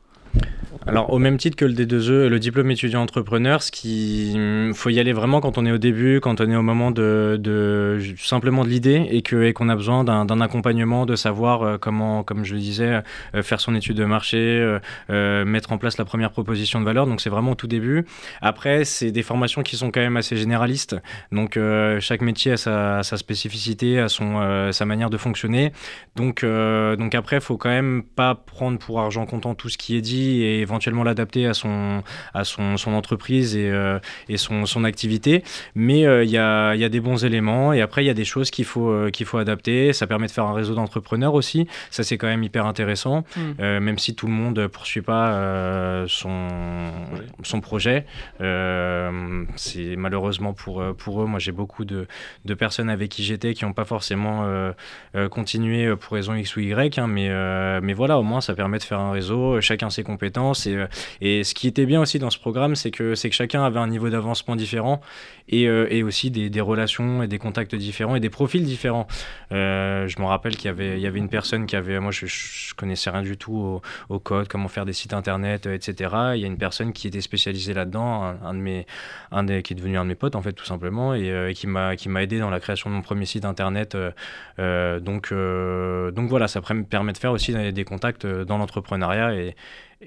Alors, 0.85 1.13
au 1.13 1.19
même 1.19 1.37
titre 1.37 1.55
que 1.55 1.65
le 1.65 1.73
D2E, 1.73 2.27
le 2.27 2.39
diplôme 2.39 2.69
étudiant 2.71 3.01
entrepreneur, 3.01 3.63
ce 3.63 3.71
qui 3.71 4.33
mm, 4.35 4.73
faut 4.73 4.89
y 4.89 4.99
aller 4.99 5.13
vraiment 5.13 5.39
quand 5.39 5.57
on 5.57 5.65
est 5.65 5.71
au 5.71 5.77
début, 5.77 6.19
quand 6.19 6.41
on 6.41 6.49
est 6.49 6.55
au 6.55 6.61
moment 6.61 6.91
de, 6.91 7.99
simplement 8.17 8.63
de 8.63 8.69
l'idée 8.69 9.07
et 9.09 9.23
qu'on 9.53 9.69
a 9.69 9.75
besoin 9.75 10.03
d'un 10.03 10.41
accompagnement, 10.41 11.05
de 11.05 11.15
savoir 11.15 11.63
euh, 11.63 11.77
comment, 11.77 12.23
comme 12.23 12.43
je 12.43 12.53
le 12.53 12.59
disais, 12.59 13.01
euh, 13.35 13.43
faire 13.43 13.61
son 13.61 13.75
étude 13.75 13.97
de 13.97 14.05
marché, 14.05 14.77
euh, 15.09 15.45
mettre 15.45 15.71
en 15.71 15.77
place 15.77 15.97
la 15.97 16.05
première 16.05 16.31
proposition 16.31 16.79
de 16.81 16.85
valeur. 16.85 17.07
Donc, 17.07 17.21
c'est 17.21 17.29
vraiment 17.29 17.51
au 17.51 17.55
tout 17.55 17.67
début. 17.67 18.05
Après, 18.41 18.83
c'est 18.83 19.11
des 19.11 19.23
formations 19.23 19.63
qui 19.63 19.77
sont 19.77 19.91
quand 19.91 20.01
même 20.01 20.17
assez 20.17 20.35
généralistes. 20.35 20.95
Donc, 21.31 21.57
chaque 21.99 22.21
métier 22.21 22.53
a 22.53 22.57
sa, 22.57 23.03
spécificité, 23.03 23.99
a 23.99 24.09
son, 24.09 24.71
sa 24.71 24.85
manière 24.85 25.09
de 25.09 25.17
fonctionner. 25.17 25.71
Donc, 26.15 26.43
donc 26.43 27.15
après, 27.15 27.39
faut 27.39 27.57
quand 27.57 27.69
même 27.69 28.03
pas 28.03 28.35
prendre 28.35 28.77
pour 28.79 28.99
argent 28.99 29.25
comptant 29.25 29.55
tout 29.55 29.69
ce 29.69 29.77
qui 29.77 29.95
est 29.95 30.01
dit 30.01 30.43
et 30.43 30.65
l'adapter 31.03 31.47
à 31.47 31.53
son, 31.53 32.03
à 32.33 32.43
son, 32.43 32.77
son 32.77 32.93
entreprise 32.93 33.55
et, 33.55 33.69
euh, 33.69 33.99
et 34.29 34.37
son, 34.37 34.65
son, 34.65 34.83
activité. 34.83 35.43
Mais 35.75 36.05
euh, 36.05 36.23
il 36.23 36.29
y, 36.29 36.37
a, 36.37 36.75
y, 36.75 36.83
a, 36.83 36.89
des 36.89 36.99
bons 36.99 37.23
éléments 37.25 37.73
et 37.73 37.81
après 37.81 38.03
il 38.03 38.07
y 38.07 38.09
a 38.09 38.13
des 38.13 38.25
choses 38.25 38.51
qu'il 38.51 38.65
faut, 38.65 38.89
euh, 38.89 39.09
qu'il 39.09 39.25
faut 39.25 39.37
adapter. 39.37 39.93
Ça 39.93 40.07
permet 40.07 40.27
de 40.27 40.31
faire 40.31 40.45
un 40.45 40.53
réseau 40.53 40.75
d'entrepreneurs 40.75 41.33
aussi. 41.33 41.67
Ça 41.89 42.03
c'est 42.03 42.17
quand 42.17 42.27
même 42.27 42.43
hyper 42.43 42.65
intéressant, 42.65 43.23
mm. 43.35 43.79
même 43.79 43.97
si 43.97 44.15
tout 44.15 44.27
le 44.27 44.33
monde 44.33 44.59
ne 44.59 44.67
poursuit 44.67 45.01
pas 45.01 46.05
son, 46.07 46.47
son 47.43 47.61
projet. 47.61 48.05
c'est 48.39 49.95
malheureusement 49.95 50.53
pour, 50.53 50.83
pour 50.95 51.21
eux. 51.21 51.25
Moi 51.25 51.39
j'ai 51.39 51.51
beaucoup 51.51 51.85
de, 51.85 52.07
de, 52.45 52.53
personnes 52.53 52.89
avec 52.89 53.09
qui 53.09 53.23
j'étais 53.23 53.53
qui 53.53 53.65
n'ont 53.65 53.73
pas 53.73 53.85
forcément 53.85 54.45
continué 55.31 55.95
pour 55.95 56.13
raison 56.13 56.35
X 56.35 56.55
ou 56.55 56.59
Y, 56.59 56.99
hein, 56.99 57.07
mais, 57.07 57.29
mais 57.81 57.93
voilà, 57.93 58.19
au 58.19 58.23
moins 58.23 58.41
ça 58.41 58.53
permet 58.53 58.77
de 58.77 58.83
faire 58.83 58.99
un 58.99 59.11
réseau, 59.11 59.61
chacun 59.61 59.89
ses 59.89 60.03
compétences 60.03 60.62
euh, 60.67 60.87
et, 61.21 61.43
ce 61.43 61.53
qui 61.53 61.67
était 61.67 61.85
bien 61.85 62.01
aussi 62.01 62.19
dans 62.19 62.29
ce 62.29 62.39
programme, 62.39 62.75
c'est 62.75 62.91
que, 62.91 63.13
que 63.13 63.31
chacun 63.33 63.63
avait 63.63 63.79
un 63.79 63.87
niveau 63.87 64.09
d'avancement 64.09 64.55
différent 64.55 65.01
et, 65.47 65.67
euh, 65.67 65.87
et 65.89 66.03
aussi 66.03 66.31
des, 66.31 66.61
relations 66.61 67.23
et 67.23 67.27
des 67.27 67.37
contacts 67.37 67.75
différents 67.75 68.15
et 68.15 68.19
des 68.19 68.29
profils 68.29 68.63
différents. 68.63 69.07
Euh, 69.51 70.07
je 70.07 70.19
me 70.19 70.25
rappelle 70.25 70.55
qu'il 70.55 70.65
y 70.65 70.69
avait, 70.69 70.99
y 70.99 71.07
avait 71.07 71.19
une 71.19 71.29
personne 71.29 71.65
qui 71.65 71.75
avait, 71.75 71.99
moi 71.99 72.11
je, 72.11 72.25
je 72.25 72.73
connaissais 72.75 73.09
rien 73.09 73.21
du 73.21 73.37
tout 73.37 73.81
au, 74.09 74.19
code, 74.19 74.47
comment 74.47 74.67
faire 74.67 74.85
des 74.85 74.93
sites 74.93 75.13
internet, 75.13 75.65
etc. 75.65 76.11
Il 76.35 76.41
y 76.41 76.43
a 76.45 76.47
une 76.47 76.57
personne 76.57 76.93
qui 76.93 77.07
était 77.07 77.21
spécialisée 77.21 77.73
là-dedans, 77.73 78.35
un, 78.43 79.61
qui 79.61 79.73
est 79.73 79.75
devenu 79.75 79.97
un 79.97 80.03
de 80.03 80.09
mes 80.09 80.15
potes 80.15 80.35
en 80.35 80.41
fait 80.41 80.53
tout 80.53 80.65
simplement 80.65 81.13
et, 81.13 81.53
m'a, 81.65 81.95
qui 81.95 82.09
m'a 82.09 82.23
aidé 82.23 82.39
dans 82.39 82.49
la 82.49 82.59
création 82.59 82.89
de 82.89 82.95
mon 82.95 83.01
premier 83.01 83.25
site 83.25 83.45
internet. 83.45 83.97
donc, 84.57 85.33
donc 85.33 86.29
voilà, 86.29 86.47
ça 86.47 86.61
permet 86.61 87.13
de 87.13 87.17
faire 87.17 87.31
aussi 87.31 87.53
des 87.71 87.83
contacts 87.83 88.25
dans 88.25 88.57
l'entrepreneuriat 88.57 89.33
et 89.33 89.55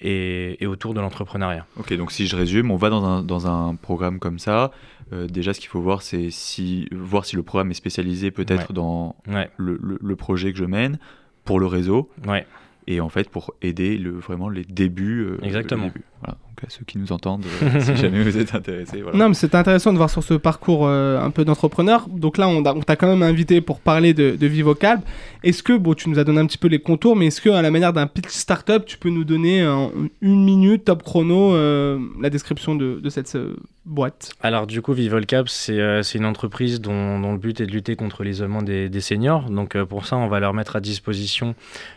et, 0.00 0.66
autour 0.66 0.94
de 0.94 1.00
l'entrepreneuriat. 1.00 1.66
Ok, 1.78 1.92
donc 1.94 2.12
si 2.12 2.26
je 2.26 2.36
résume, 2.36 2.70
on 2.70 2.76
va 2.76 2.90
dans 2.90 3.04
un, 3.04 3.22
dans 3.22 3.46
un 3.46 3.74
programme 3.74 4.18
comme 4.18 4.38
ça. 4.38 4.70
Euh, 5.12 5.26
déjà, 5.26 5.54
ce 5.54 5.60
qu'il 5.60 5.68
faut 5.68 5.80
voir, 5.80 6.02
c'est 6.02 6.30
si, 6.30 6.88
voir 6.92 7.24
si 7.24 7.36
le 7.36 7.42
programme 7.42 7.70
est 7.70 7.74
spécialisé 7.74 8.30
peut-être 8.30 8.72
dans 8.72 9.16
Le, 9.56 9.78
le, 9.80 10.16
projet 10.16 10.52
que 10.52 10.58
je 10.58 10.64
mène, 10.64 10.98
pour 11.44 11.60
le 11.60 11.66
réseau. 11.66 12.10
Ouais. 12.26 12.46
Et 12.88 13.00
en 13.00 13.08
fait, 13.08 13.28
pour 13.28 13.54
aider 13.62 13.98
le, 13.98 14.10
vraiment 14.10 14.48
les 14.48 14.64
débuts. 14.64 15.22
Euh, 15.24 15.38
Exactement. 15.42 15.90
Voilà 16.22 16.38
à 16.64 16.70
ceux 16.70 16.84
qui 16.84 16.98
nous 16.98 17.12
entendent, 17.12 17.44
euh, 17.62 17.80
si 17.80 17.96
jamais 17.96 18.22
vous 18.22 18.38
êtes 18.38 18.54
intéressés. 18.54 19.02
Non, 19.14 19.28
mais 19.28 19.34
c'est 19.34 19.54
intéressant 19.54 19.92
de 19.92 19.98
voir 19.98 20.10
sur 20.10 20.22
ce 20.22 20.34
parcours 20.34 20.86
euh, 20.86 21.20
un 21.20 21.30
peu 21.30 21.44
d'entrepreneur. 21.44 22.08
Donc 22.08 22.38
là, 22.38 22.48
on, 22.48 22.62
t'a 22.62 22.96
quand 22.96 23.08
même 23.08 23.22
invité 23.22 23.60
pour 23.60 23.80
parler 23.80 24.14
de, 24.14 24.36
de 24.36 24.46
VivoCalb. 24.46 25.00
Est-ce 25.42 25.62
que, 25.62 25.76
bon, 25.76 25.94
tu 25.94 26.08
nous 26.08 26.18
as 26.18 26.24
donné 26.24 26.40
un 26.40 26.46
petit 26.46 26.58
peu 26.58 26.68
les 26.68 26.78
contours, 26.78 27.14
mais 27.14 27.26
est-ce 27.26 27.40
que, 27.40 27.50
à 27.50 27.62
la 27.62 27.70
manière 27.70 27.92
d'un 27.92 28.06
pitch 28.06 28.30
startup, 28.30 28.84
tu 28.86 28.98
peux 28.98 29.10
nous 29.10 29.24
donner 29.24 29.66
en 29.66 29.92
une 30.20 30.44
minute, 30.44 30.84
top 30.86 31.02
chrono, 31.02 31.54
euh, 31.54 31.98
la 32.20 32.30
description 32.30 32.74
de, 32.74 33.00
de 33.02 33.10
cette 33.10 33.36
boîte? 33.84 34.32
Alors, 34.40 34.66
du 34.66 34.82
coup, 34.82 34.92
VivoCalb, 34.92 35.48
c'est 35.48 36.14
une 36.14 36.24
entreprise 36.24 36.80
dont, 36.80 37.20
dont, 37.20 37.32
le 37.32 37.38
but 37.38 37.60
est 37.60 37.66
de 37.66 37.72
lutter 37.72 37.96
contre 37.96 38.24
l'isolement 38.24 38.62
des, 38.62 38.88
des, 38.88 39.00
seniors. 39.00 39.50
Donc, 39.50 39.80
pour 39.84 40.06
ça, 40.06 40.16
on 40.16 40.28
va 40.28 40.40
leur 40.40 40.54
mettre 40.54 40.76
à 40.76 40.80
disposition 40.80 41.54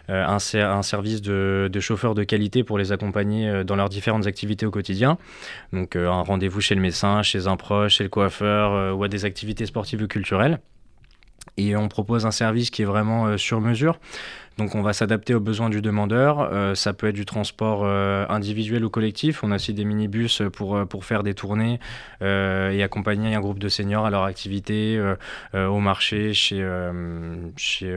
un, 0.09 0.37
un, 0.37 0.81
service 0.81 1.21
de, 1.21 1.69
de 1.71 1.79
chauffeurs 1.79 2.15
de 2.15 2.23
qualité 2.23 2.63
pour 2.63 2.77
les 2.77 2.91
accompagner 2.91 3.63
dans 3.63 3.75
leurs 3.75 3.89
différentes 3.89 4.27
activités 4.27 4.48
au 4.65 4.71
quotidien. 4.71 5.17
Donc 5.73 5.95
euh, 5.95 6.09
un 6.09 6.21
rendez-vous 6.21 6.61
chez 6.61 6.75
le 6.75 6.81
médecin, 6.81 7.21
chez 7.23 7.47
un 7.47 7.55
proche, 7.55 7.95
chez 7.95 8.03
le 8.03 8.09
coiffeur 8.09 8.73
euh, 8.73 8.91
ou 8.91 9.03
à 9.03 9.07
des 9.07 9.25
activités 9.25 9.65
sportives 9.65 10.01
ou 10.01 10.07
culturelles. 10.07 10.59
Et 11.57 11.75
on 11.75 11.87
propose 11.87 12.25
un 12.25 12.31
service 12.31 12.69
qui 12.69 12.83
est 12.83 12.85
vraiment 12.85 13.27
euh, 13.27 13.37
sur 13.37 13.61
mesure 13.61 13.99
Donc 14.59 14.75
on 14.75 14.81
va 14.81 14.93
s'adapter 14.93 15.33
aux 15.33 15.39
besoins 15.39 15.69
du 15.69 15.81
demandeur. 15.81 16.75
ça 16.75 16.93
peut 16.93 17.07
être 17.07 17.15
du 17.15 17.25
transport 17.25 17.85
individuel 17.85 18.85
ou 18.85 18.89
collectif. 18.89 19.43
On 19.43 19.51
a 19.51 19.55
aussi 19.55 19.73
des 19.73 19.85
minibus 19.85 20.43
pour, 20.53 20.85
pour 20.87 21.05
faire 21.05 21.23
des 21.23 21.33
tournées 21.33 21.79
et 22.21 22.83
accompagner 22.83 23.33
un 23.33 23.39
groupe 23.39 23.59
de 23.59 23.69
seniors 23.69 24.05
à 24.05 24.09
leur 24.09 24.23
activité, 24.23 25.01
au 25.53 25.79
marché, 25.79 26.33
chez, 26.33 26.65
chez, 27.55 27.91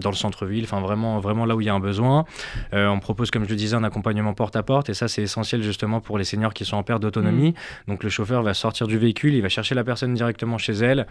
dans 0.00 0.10
le 0.10 0.16
centre-ville, 0.16 0.64
enfin 0.64 0.80
vraiment, 0.80 1.18
vraiment 1.18 1.46
là 1.46 1.56
où 1.56 1.60
il 1.60 1.66
y 1.66 1.70
a 1.70 1.74
un 1.74 1.80
besoin. 1.80 2.24
on 2.72 3.00
propose, 3.00 3.30
comme 3.30 3.44
je 3.44 3.50
le 3.50 3.56
disais, 3.56 3.74
un 3.74 3.84
accompagnement 3.84 4.34
porte 4.34 4.56
à 4.56 4.62
porte 4.62 4.90
et 4.90 4.94
ça 4.94 5.08
c'est 5.08 5.22
essentiel 5.22 5.62
justement 5.62 6.00
pour 6.00 6.18
les 6.18 6.24
seniors 6.24 6.54
qui 6.54 6.64
sont 6.64 6.76
en 6.76 6.82
perte 6.82 7.02
d'autonomie. 7.02 7.50
Mmh. 7.50 7.90
Donc 7.90 8.04
le 8.04 8.10
chauffeur 8.10 8.42
va 8.42 8.54
sortir 8.54 8.86
du 8.86 8.98
véhicule, 8.98 9.34
il 9.34 9.42
va 9.42 9.48
chercher 9.48 9.74
la 9.74 9.84
personne 9.84 10.14
directement 10.14 10.58
chez 10.58 10.72
elle, 10.72 11.06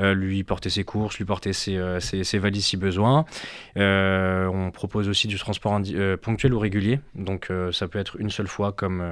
euh, 0.00 0.14
lui 0.14 0.44
porter 0.44 0.70
ses 0.70 0.84
courses, 0.84 1.18
lui 1.18 1.24
porter 1.24 1.52
ses, 1.52 1.76
euh, 1.76 1.98
valises 2.34 2.66
si 2.66 2.76
besoin. 2.76 3.24
Euh, 3.76 4.11
on 4.52 4.70
propose 4.70 5.08
aussi 5.08 5.28
du 5.28 5.38
transport 5.38 5.80
ponctuel 6.20 6.54
ou 6.54 6.58
régulier, 6.58 7.00
donc 7.14 7.50
ça 7.72 7.88
peut 7.88 7.98
être 7.98 8.20
une 8.20 8.30
seule 8.30 8.48
fois 8.48 8.72
comme, 8.72 9.02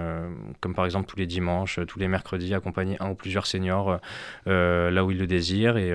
comme 0.61 0.75
par 0.75 0.85
exemple 0.85 1.09
tous 1.09 1.17
les 1.17 1.27
dimanches, 1.27 1.81
tous 1.87 1.99
les 1.99 2.09
mercredis, 2.09 2.55
accompagner 2.55 2.97
un 3.01 3.11
ou 3.11 3.15
plusieurs 3.15 3.47
seniors 3.47 3.99
là 4.47 5.05
où 5.05 5.11
ils 5.11 5.19
le 5.19 5.27
désirent 5.27 5.77
et, 5.77 5.95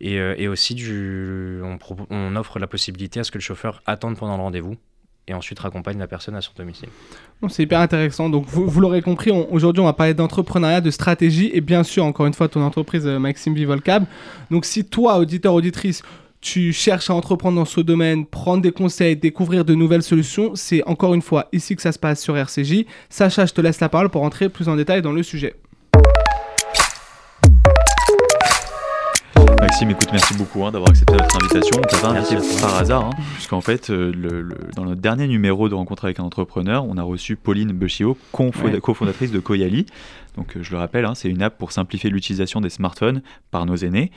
et, 0.00 0.48
aussi 0.48 0.74
du, 0.74 1.60
on, 2.10 2.36
offre 2.36 2.58
la 2.58 2.66
possibilité 2.66 3.20
à 3.20 3.24
ce 3.24 3.30
que 3.30 3.38
le 3.38 3.42
chauffeur 3.42 3.82
attende 3.86 4.16
pendant 4.16 4.36
le 4.36 4.42
rendez-vous 4.42 4.76
et 5.26 5.34
ensuite 5.34 5.58
raccompagne 5.58 5.98
la 5.98 6.06
personne 6.06 6.34
à 6.34 6.42
son 6.42 6.52
domicile. 6.56 6.88
C'est 7.48 7.62
hyper 7.62 7.80
intéressant. 7.80 8.28
Donc, 8.28 8.44
vous, 8.46 8.68
vous 8.68 8.80
l'aurez 8.80 9.00
compris, 9.00 9.30
aujourd'hui, 9.30 9.80
on 9.80 9.86
va 9.86 9.94
parler 9.94 10.14
d'entrepreneuriat, 10.14 10.80
de 10.80 10.90
stratégie 10.90 11.50
et 11.54 11.60
bien 11.60 11.82
sûr, 11.82 12.04
encore 12.04 12.26
une 12.26 12.34
fois, 12.34 12.48
ton 12.48 12.62
entreprise 12.62 13.06
euh, 13.06 13.18
Maxime 13.18 13.54
Vivolcab. 13.54 14.04
Donc, 14.50 14.66
si 14.66 14.84
toi, 14.84 15.16
auditeur, 15.18 15.54
auditrice, 15.54 16.02
tu 16.44 16.74
cherches 16.74 17.08
à 17.08 17.14
entreprendre 17.14 17.56
dans 17.56 17.64
ce 17.64 17.80
domaine, 17.80 18.26
prendre 18.26 18.62
des 18.62 18.70
conseils, 18.70 19.16
découvrir 19.16 19.64
de 19.64 19.74
nouvelles 19.74 20.02
solutions, 20.02 20.52
c'est 20.54 20.84
encore 20.84 21.14
une 21.14 21.22
fois 21.22 21.48
ici 21.52 21.74
que 21.74 21.80
ça 21.80 21.90
se 21.90 21.98
passe 21.98 22.20
sur 22.20 22.36
RCJ. 22.36 22.84
Sacha, 23.08 23.46
je 23.46 23.54
te 23.54 23.62
laisse 23.62 23.80
la 23.80 23.88
parole 23.88 24.10
pour 24.10 24.22
entrer 24.22 24.50
plus 24.50 24.68
en 24.68 24.76
détail 24.76 25.00
dans 25.00 25.12
le 25.12 25.22
sujet. 25.22 25.54
Maxime, 29.58 29.90
écoute, 29.90 30.08
merci 30.12 30.34
beaucoup 30.34 30.64
hein, 30.64 30.70
d'avoir 30.70 30.90
accepté 30.90 31.14
notre 31.14 31.34
invitation. 31.42 31.78
On 31.78 31.88
t'a 31.88 31.96
pas 31.96 32.08
invité 32.08 32.36
par 32.60 32.76
hasard, 32.76 33.06
hein, 33.06 33.10
puisqu'en 33.32 33.62
fait, 33.62 33.88
euh, 33.88 34.12
le, 34.14 34.46
dans 34.76 34.84
notre 34.84 35.00
dernier 35.00 35.26
numéro 35.26 35.70
de 35.70 35.74
Rencontre 35.74 36.04
avec 36.04 36.20
un 36.20 36.24
entrepreneur, 36.24 36.84
on 36.84 36.98
a 36.98 37.02
reçu 37.02 37.36
Pauline 37.36 37.72
Bechio, 37.72 38.18
cofondatrice 38.32 39.32
de 39.32 39.38
Koyali. 39.40 39.86
Donc, 40.36 40.56
euh, 40.56 40.62
je 40.62 40.70
le 40.72 40.78
rappelle, 40.78 41.04
hein, 41.04 41.14
c'est 41.14 41.28
une 41.28 41.42
app 41.42 41.58
pour 41.58 41.72
simplifier 41.72 42.10
l'utilisation 42.10 42.60
des 42.60 42.70
smartphones 42.70 43.22
par 43.50 43.66
nos 43.66 43.76
aînés. 43.76 44.10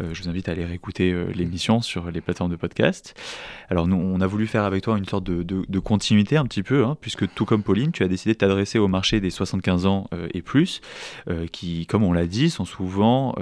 Euh, 0.00 0.12
je 0.12 0.22
vous 0.22 0.28
invite 0.28 0.48
à 0.48 0.52
aller 0.52 0.64
réécouter 0.64 1.14
l'émission 1.34 1.80
sur 1.80 2.10
les 2.10 2.20
plateformes 2.20 2.50
de 2.50 2.56
podcast. 2.56 3.14
Alors, 3.68 3.86
nous, 3.86 3.96
on 3.96 4.20
a 4.20 4.26
voulu 4.26 4.46
faire 4.46 4.64
avec 4.64 4.82
toi 4.84 4.98
une 4.98 5.06
sorte 5.06 5.24
de, 5.24 5.78
continuité 5.78 6.36
un 6.36 6.44
petit 6.44 6.62
peu, 6.62 6.84
puisque 7.00 7.32
tout 7.34 7.44
comme 7.44 7.62
Pauline, 7.62 7.90
tu 7.90 8.02
as 8.02 8.08
décidé 8.08 8.34
de 8.34 8.38
t'adresser 8.38 8.78
au 8.78 8.86
marché 8.86 9.20
des 9.20 9.30
75 9.30 9.86
ans 9.86 10.08
et 10.34 10.42
plus, 10.42 10.80
qui, 11.52 11.86
comme 11.86 12.04
on 12.04 12.12
l'a 12.12 12.26
dit, 12.26 12.50
sont 12.50 12.66
souvent 12.66 13.34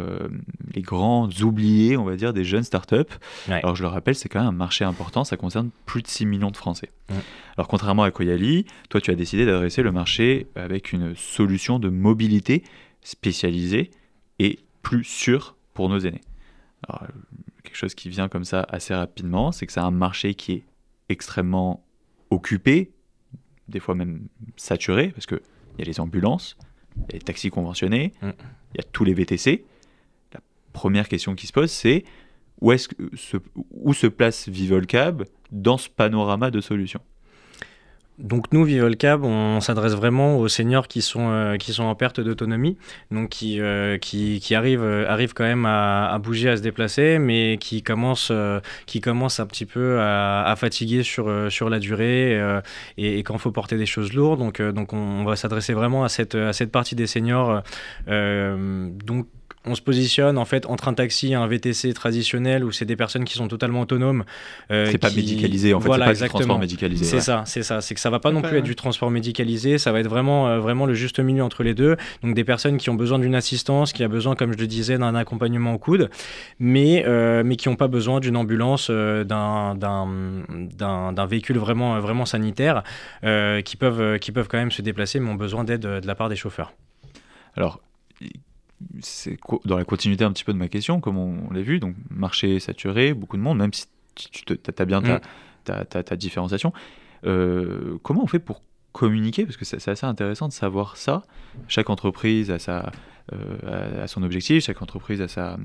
les 0.75 0.83
grands 0.83 1.29
oubliés, 1.43 1.97
on 1.97 2.05
va 2.05 2.17
dire, 2.17 2.33
des 2.33 2.45
jeunes 2.45 2.63
startups. 2.63 3.19
Alors 3.49 3.75
je 3.75 3.83
le 3.83 3.89
rappelle, 3.89 4.15
c'est 4.15 4.29
quand 4.29 4.39
même 4.39 4.49
un 4.49 4.53
marché 4.53 4.85
important, 4.85 5.25
ça 5.25 5.37
concerne 5.37 5.71
plus 5.85 6.03
de 6.03 6.09
6 6.09 6.27
millions 6.27 6.51
de 6.51 6.57
Français. 6.57 6.91
Alors 7.57 7.69
contrairement 7.69 8.05
à 8.05 8.11
Koyali, 8.11 8.67
toi 8.89 9.01
tu 9.01 9.11
as 9.11 9.15
décidé 9.15 9.47
d'adresser 9.47 9.83
le 9.83 9.91
marché 9.91 10.47
avec 10.55 10.93
une 10.93 11.15
solution 11.17 11.79
de 11.79 11.89
mobilité 11.89 12.18
spécialisée 13.03 13.91
et 14.39 14.59
plus 14.83 15.05
sûre 15.05 15.57
pour 15.75 15.89
nos 15.89 15.99
aînés. 15.99 16.21
Alors, 16.89 17.07
quelque 17.63 17.77
chose 17.77 17.95
qui 17.95 18.09
vient 18.09 18.29
comme 18.29 18.45
ça 18.45 18.67
assez 18.69 18.95
rapidement, 18.95 19.53
c'est 19.53 19.67
que 19.67 19.73
c'est 19.73 19.81
un 19.81 19.91
marché 19.91 20.35
qui 20.35 20.53
est 20.53 20.65
extrêmement 21.09 21.85
occupé, 22.31 22.93
des 23.69 23.81
fois 23.81 23.95
même 23.95 24.29
saturé, 24.57 25.09
parce 25.09 25.27
qu'il 25.27 25.41
y 25.79 25.83
a 25.83 25.85
les 25.85 26.01
ambulances, 26.01 26.57
il 26.97 27.03
y 27.03 27.15
a 27.15 27.19
les 27.19 27.21
taxis 27.21 27.51
conventionnés, 27.51 28.13
mm. 28.23 28.31
il 28.75 28.79
y 28.79 28.81
a 28.81 28.85
tous 28.85 29.05
les 29.05 29.15
VTC, 29.15 29.65
première 30.79 31.09
question 31.09 31.35
qui 31.35 31.47
se 31.47 31.53
pose, 31.53 31.71
c'est 31.71 32.05
où, 32.61 32.73
est-ce 32.73 32.89
que 32.89 33.17
se, 33.17 33.37
où 33.71 33.93
se 33.93 34.07
place 34.07 34.49
Vivolcab 34.49 35.25
dans 35.51 35.77
ce 35.77 35.89
panorama 35.89 36.51
de 36.51 36.61
solutions? 36.61 37.01
Donc 38.19 38.53
nous, 38.53 38.65
Vivolcab, 38.65 39.25
on 39.25 39.61
s'adresse 39.61 39.93
vraiment 39.93 40.39
aux 40.39 40.49
seniors 40.49 40.89
qui 40.89 41.03
sont, 41.03 41.31
euh, 41.31 41.57
qui 41.57 41.73
sont 41.73 41.85
en 41.85 41.95
perte 41.95 42.21
d'autonomie, 42.21 42.77
donc 43.13 43.29
qui, 43.29 43.61
euh, 43.61 43.97
qui, 43.97 44.41
qui, 44.41 44.57
arrivent, 44.57 44.83
euh, 44.83 45.27
quand 45.35 45.45
même 45.45 45.67
à, 45.67 46.19
bouger, 46.21 46.49
à 46.49 46.57
se 46.57 46.63
déplacer, 46.63 47.21
mais 47.21 47.59
qui 47.61 47.83
commencent, 47.83 48.33
qui 48.87 49.01
un 49.07 49.47
petit 49.47 49.67
peu 49.67 50.01
à, 50.01 50.55
fatiguer 50.57 51.05
sur, 51.05 51.31
sur 51.51 51.71
la 51.71 51.79
durée 51.79 52.41
et, 52.97 53.19
quand 53.19 53.35
il 53.35 53.41
faut 53.41 53.53
porter 53.53 53.77
des 53.77 53.87
choses 53.87 54.13
lourdes. 54.13 54.41
Donc, 54.41 54.61
donc 54.61 54.93
on, 54.93 55.25
va 55.25 55.37
s'adresser 55.37 55.75
vraiment 55.75 56.05
à 56.05 56.09
cette, 56.09 56.35
à 56.35 56.53
cette 56.53 56.73
partie 56.73 56.95
des 56.95 57.07
seniors 57.07 57.63
donc 58.07 59.27
on 59.69 59.75
se 59.75 59.83
positionne 59.83 60.39
en 60.39 60.45
fait 60.45 60.67
entre 60.67 60.89
un 60.89 60.95
taxi 60.95 61.33
et 61.33 61.35
un 61.35 61.47
VTC 61.47 61.93
traditionnel 61.93 62.65
où 62.65 62.73
c'est 62.73 62.85
des 62.85 62.97
personnes 62.97 63.25
qui 63.25 63.35
sont 63.35 63.49
totalement 63.49 63.83
autonomes. 63.83 64.25
Euh, 64.71 64.89
c'est 64.91 64.99
pas 64.99 65.11
médicalisé 65.11 65.75
en 65.75 65.81
fait, 65.81 65.91
c'est 65.93 65.99
pas 65.99 66.13
du 66.13 66.29
transport 66.29 66.59
médicalisé. 66.59 67.05
C'est 67.05 67.21
ça, 67.21 67.43
c'est 67.47 67.63
ça. 67.63 67.81
C'est 67.81 67.95
que 67.95 68.01
ça 68.01 68.11
va 68.11 68.19
pas 68.19 68.33
non 68.33 68.43
plus 68.43 68.59
être 68.59 68.65
du 68.65 68.77
transport 68.77 69.11
médicalisé, 69.11 69.79
ça 69.79 69.93
va 69.93 70.01
être 70.01 70.09
vraiment, 70.09 70.49
euh, 70.49 70.59
vraiment 70.59 70.87
le 70.87 70.95
juste 70.95 71.21
milieu 71.21 71.45
entre 71.45 71.63
les 71.63 71.75
deux. 71.75 71.97
Donc 72.23 72.35
des 72.35 72.45
personnes 72.45 72.79
qui 72.79 72.91
ont 72.91 72.95
besoin 72.95 73.19
d'une 73.19 73.35
assistance, 73.35 73.93
qui 73.93 74.03
a 74.03 74.09
besoin, 74.09 74.35
comme 74.35 74.53
je 74.53 74.59
le 74.59 74.67
disais, 74.67 74.99
d'un 74.99 75.15
accompagnement 75.15 75.75
au 75.75 75.79
coude, 75.79 76.11
mais, 76.59 77.05
euh, 77.07 77.43
mais 77.45 77.57
qui 77.57 77.69
n'ont 77.69 77.77
pas 77.77 77.89
besoin 77.89 78.21
d'une 78.21 78.37
ambulance, 78.37 78.91
d'un, 78.91 79.75
d'un, 79.77 81.27
véhicule 81.27 81.59
vraiment, 81.59 82.01
vraiment 82.01 82.25
sanitaire, 82.25 82.83
qui, 83.23 83.77
peuvent, 83.77 84.19
qui 84.19 84.33
peuvent 84.33 84.49
quand 84.49 84.59
même 84.59 84.71
se 84.71 84.83
déplacer, 84.83 85.21
mais 85.21 85.31
ont 85.31 85.35
besoin 85.35 85.65
d'aide 85.65 85.81
de 85.81 86.07
la 86.07 86.15
part 86.15 86.29
des 86.29 86.37
chauffeurs. 86.37 86.73
Alors, 87.57 87.81
c'est 89.01 89.39
dans 89.65 89.77
la 89.77 89.85
continuité 89.85 90.25
un 90.25 90.33
petit 90.33 90.45
peu 90.45 90.53
de 90.53 90.59
ma 90.59 90.69
question, 90.69 91.01
comme 91.01 91.19
on, 91.19 91.51
l'a 91.53 91.63
vu, 91.63 91.79
donc 91.79 91.95
marché 92.11 92.61
saturé, 92.61 93.15
beaucoup 93.15 93.37
de 93.37 93.43
monde, 93.43 93.59
même 93.59 93.73
si 93.73 93.87
tu 94.15 94.59
as 94.79 94.85
bien 94.85 95.03
ta, 95.03 95.17
mm. 95.17 95.85
ta, 95.87 96.03
ta, 96.03 96.17
différenciation. 96.17 96.73
Euh, 97.25 97.99
comment 98.03 98.23
on 98.23 98.27
fait 98.27 98.39
pour 98.39 98.63
communiquer? 98.93 99.45
Parce 99.45 99.57
que 99.57 99.65
c'est 99.65 99.89
assez 99.89 100.07
intéressant 100.07 100.49
de 100.49 100.53
savoir 100.53 100.97
ça. 100.97 101.23
Chaque 101.67 101.91
entreprise 101.91 102.51
a, 102.51 102.59
sa, 102.59 102.91
euh, 103.33 104.07
son 104.07 104.23
objectif, 104.23 104.65
chaque 104.65 104.83
entreprise 104.83 105.21
a 105.21 105.29
sa, 105.29 105.57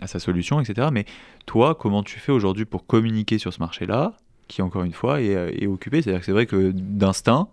a 0.00 0.06
sa 0.06 0.18
solution, 0.18 0.60
etc. 0.60 0.88
Mais 0.92 1.04
toi, 1.46 1.74
comment 1.74 2.02
tu 2.02 2.18
fais 2.18 2.32
aujourd'hui 2.32 2.64
pour 2.64 2.86
communiquer 2.86 3.38
sur 3.38 3.52
ce 3.52 3.60
marché-là, 3.60 4.16
qui 4.48 4.62
encore 4.62 4.84
une 4.84 4.92
fois 4.92 5.20
est, 5.20 5.62
est 5.62 5.66
occupé? 5.66 6.02
C'est-à-dire 6.02 6.20
que 6.20 6.26
c'est 6.26 6.32
vrai 6.32 6.46
que 6.46 6.72
d'instinct, 6.72 7.48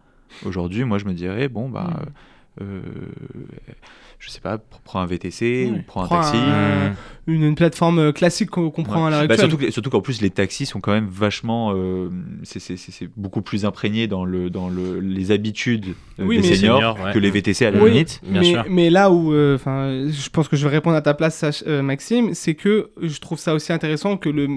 aujourd'hui, 0.46 0.84
moi 0.86 0.98
je 0.98 1.06
me 1.06 1.14
dirais, 1.14 1.50
bon, 1.50 1.70
bah. 1.70 2.02
Mm. 2.06 2.10
Euh, 2.62 2.82
je 4.20 4.30
sais 4.30 4.42
pas, 4.42 4.58
prends 4.84 5.00
un 5.00 5.06
VTC 5.06 5.72
ou 5.74 5.80
prends 5.88 6.04
un 6.04 6.08
taxi. 6.10 6.38
une, 7.26 7.56
plateforme 7.56 8.00
euh, 8.00 8.12
classique 8.12 8.50
qu'on 8.50 8.70
prend 8.70 9.06
à 9.06 9.10
la 9.10 9.28
bah, 9.28 9.38
surtout, 9.38 9.58
surtout 9.72 9.90
qu'en 9.90 10.02
plus, 10.02 10.22
les 10.22 10.30
taxis 10.30 10.66
sont 10.66 10.82
quand 10.82 10.92
même 10.92 11.08
vachement. 11.10 11.72
Euh, 11.74 12.10
c'est 12.44 13.10
beaucoup 13.16 13.42
plus 13.42 13.64
imprégné 13.64 14.08
dans, 14.08 14.26
le, 14.26 14.50
dans 14.50 14.68
le, 14.68 15.00
les 15.00 15.32
habitudes 15.32 15.96
euh, 16.20 16.28
des 16.28 16.44
seniors, 16.44 16.98
que 17.14 17.20
les 17.20 17.32
VTC 17.32 17.66
à 17.66 17.72
la 17.72 17.80
limite. 17.80 18.22
mais, 18.30 18.56
mais, 18.70 18.90
là 18.90 19.10
où. 19.10 19.34
enfin 19.56 20.08
je 20.10 20.30
pense 20.30 20.50
que 20.50 20.58
je 20.58 20.68
vais 20.68 20.76
répondre 20.76 20.98
à 20.98 21.02
ta 21.02 21.14
place, 21.14 21.64
Maxime, 21.66 22.34
c'est 22.34 22.56
que 22.56 22.90
je 23.02 23.20
trouve 23.20 23.40
ça 23.40 23.54
aussi 23.54 23.72
intéressant 23.72 24.18
que 24.18 24.28
le, 24.28 24.48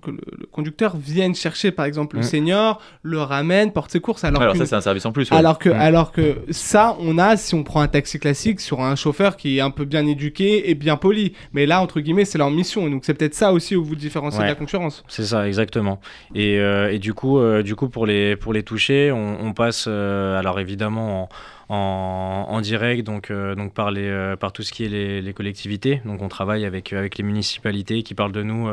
que 0.00 0.10
le, 0.10 0.46
conducteur 0.50 0.96
vienne 0.96 1.34
chercher, 1.34 1.70
par 1.70 1.84
exemple, 1.84 2.16
le 2.16 2.22
senior, 2.22 2.80
le 3.02 3.18
ramène, 3.20 3.72
porte 3.72 3.90
ses 3.90 4.00
courses. 4.00 4.24
Alors, 4.24 4.40
alors 4.40 4.56
ça, 4.56 4.64
c'est 4.64 4.74
un 4.74 4.80
service 4.80 5.04
en 5.04 5.12
plus. 5.12 5.30
Alors, 5.32 5.58
que, 5.58 5.68
alors 5.68 6.12
que 6.12 6.38
ça, 6.50 6.96
on 7.00 7.18
a, 7.18 7.31
si 7.36 7.54
on 7.54 7.62
prend 7.62 7.80
un 7.80 7.88
taxi 7.88 8.18
classique 8.18 8.60
sur 8.60 8.80
un 8.80 8.96
chauffeur 8.96 9.36
qui 9.36 9.58
est 9.58 9.60
un 9.60 9.70
peu 9.70 9.84
bien 9.84 10.06
éduqué 10.06 10.70
et 10.70 10.74
bien 10.74 10.96
poli. 10.96 11.34
Mais 11.52 11.66
là, 11.66 11.80
entre 11.80 12.00
guillemets, 12.00 12.24
c'est 12.24 12.38
leur 12.38 12.50
mission. 12.50 12.88
Donc 12.88 13.04
c'est 13.04 13.14
peut-être 13.14 13.34
ça 13.34 13.52
aussi 13.52 13.76
où 13.76 13.84
vous 13.84 13.96
différenciez 13.96 14.40
de 14.42 14.48
la 14.48 14.54
concurrence. 14.54 15.04
C'est 15.08 15.24
ça, 15.24 15.46
exactement. 15.46 16.00
Et, 16.34 16.58
euh, 16.58 16.92
et, 16.92 16.98
du 16.98 17.14
coup, 17.14 17.38
euh, 17.38 17.62
du 17.62 17.76
coup 17.76 17.88
pour, 17.88 18.06
les, 18.06 18.36
pour 18.36 18.52
les 18.52 18.62
toucher, 18.62 19.12
on, 19.12 19.38
on 19.40 19.52
passe, 19.52 19.86
euh, 19.88 20.38
alors 20.38 20.60
évidemment, 20.60 21.22
en 21.22 21.28
en, 21.74 22.60
direct, 22.60 23.06
donc, 23.06 23.30
euh, 23.30 23.54
donc 23.54 23.72
par, 23.72 23.90
les, 23.90 24.06
euh, 24.06 24.36
par 24.36 24.52
tout 24.52 24.62
ce 24.62 24.72
qui 24.72 24.84
est 24.84 25.20
les, 25.22 25.32
collectivités. 25.32 26.02
Donc 26.04 26.20
on 26.20 26.28
travaille 26.28 26.66
avec, 26.66 26.92
avec 26.92 27.16
les 27.16 27.24
municipalités 27.24 28.02
qui 28.02 28.14
parlent 28.14 28.32
de 28.32 28.42
nous 28.42 28.68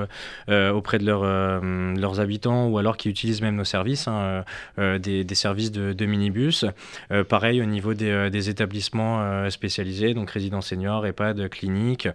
euh, 0.49 0.71
auprès 0.71 0.99
de 0.99 1.05
leurs 1.05 2.19
habitants 2.19 2.67
ou 2.67 2.77
alors 2.77 2.97
qui 2.97 3.09
utilisent 3.09 3.41
même 3.41 3.55
nos 3.55 3.63
services, 3.63 4.07
hein, 4.07 4.43
des, 4.77 5.25
services 5.33 5.71
de, 5.71 6.05
minibus. 6.05 6.65
pareil 7.29 7.61
au 7.61 7.65
niveau 7.65 7.93
des, 7.93 8.29
des 8.29 8.49
établissements 8.49 9.49
spécialisés, 9.49 10.13
donc 10.13 10.31
résidents 10.31 10.61
seniors, 10.61 11.05
EHPAD, 11.05 11.47
cliniques. 11.49 12.09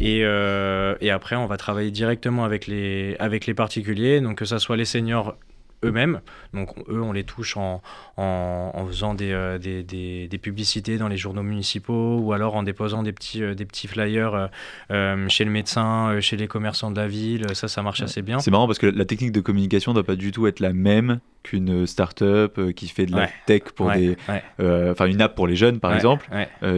Et, 0.00 0.20
et 0.20 1.10
après, 1.10 1.36
on 1.36 1.46
va 1.46 1.56
travailler 1.58 1.90
directement 1.90 2.44
avec 2.44 2.66
les, 2.66 3.16
avec 3.18 3.46
les 3.46 3.54
particuliers, 3.54 4.20
donc 4.20 4.38
que 4.38 4.44
ce 4.46 4.58
soit 4.58 4.76
les 4.76 4.86
seniors 4.86 5.36
eux-mêmes. 5.84 6.20
Donc 6.52 6.70
eux, 6.88 7.00
on 7.00 7.12
les 7.12 7.24
touche 7.24 7.56
en, 7.56 7.82
en, 8.16 8.86
faisant 8.86 9.14
des, 9.14 9.58
des, 9.60 10.28
des, 10.28 10.38
publicités 10.38 10.98
dans 10.98 11.08
les 11.08 11.16
journaux 11.16 11.42
municipaux 11.42 12.18
ou 12.18 12.32
alors 12.32 12.56
en 12.56 12.62
déposant 12.62 13.02
des 13.02 13.12
petits, 13.12 13.40
des 13.54 13.64
petits 13.64 13.88
flyers 13.88 14.50
chez 14.90 15.44
le 15.44 15.50
médecin, 15.50 16.20
chez 16.20 16.36
les 16.36 16.48
commerçants 16.48 16.90
de 16.90 17.00
la 17.00 17.08
ville. 17.08 17.46
Ça, 17.54 17.68
ça 17.68 17.82
marche 17.82 18.02
assez 18.02 18.22
bien. 18.22 18.38
C'est 18.40 18.50
marrant 18.50 18.66
parce 18.66 18.78
que 18.78 18.86
la 18.86 19.04
technique 19.04 19.32
de 19.32 19.40
communication 19.40 19.92
ne 19.92 19.94
doit 19.94 20.04
pas 20.04 20.16
du 20.16 20.32
tout 20.32 20.46
être 20.46 20.60
la 20.60 20.72
même 20.72 21.20
qu'une 21.42 21.86
start-up 21.86 22.60
qui 22.74 22.88
fait 22.88 23.06
de 23.06 23.16
la 23.16 23.28
tech 23.46 23.62
pour 23.74 23.90
des... 23.90 24.16
Enfin, 24.58 25.06
une 25.06 25.20
app 25.20 25.34
pour 25.34 25.46
les 25.46 25.56
jeunes, 25.56 25.80
par 25.80 25.94
exemple. 25.94 26.28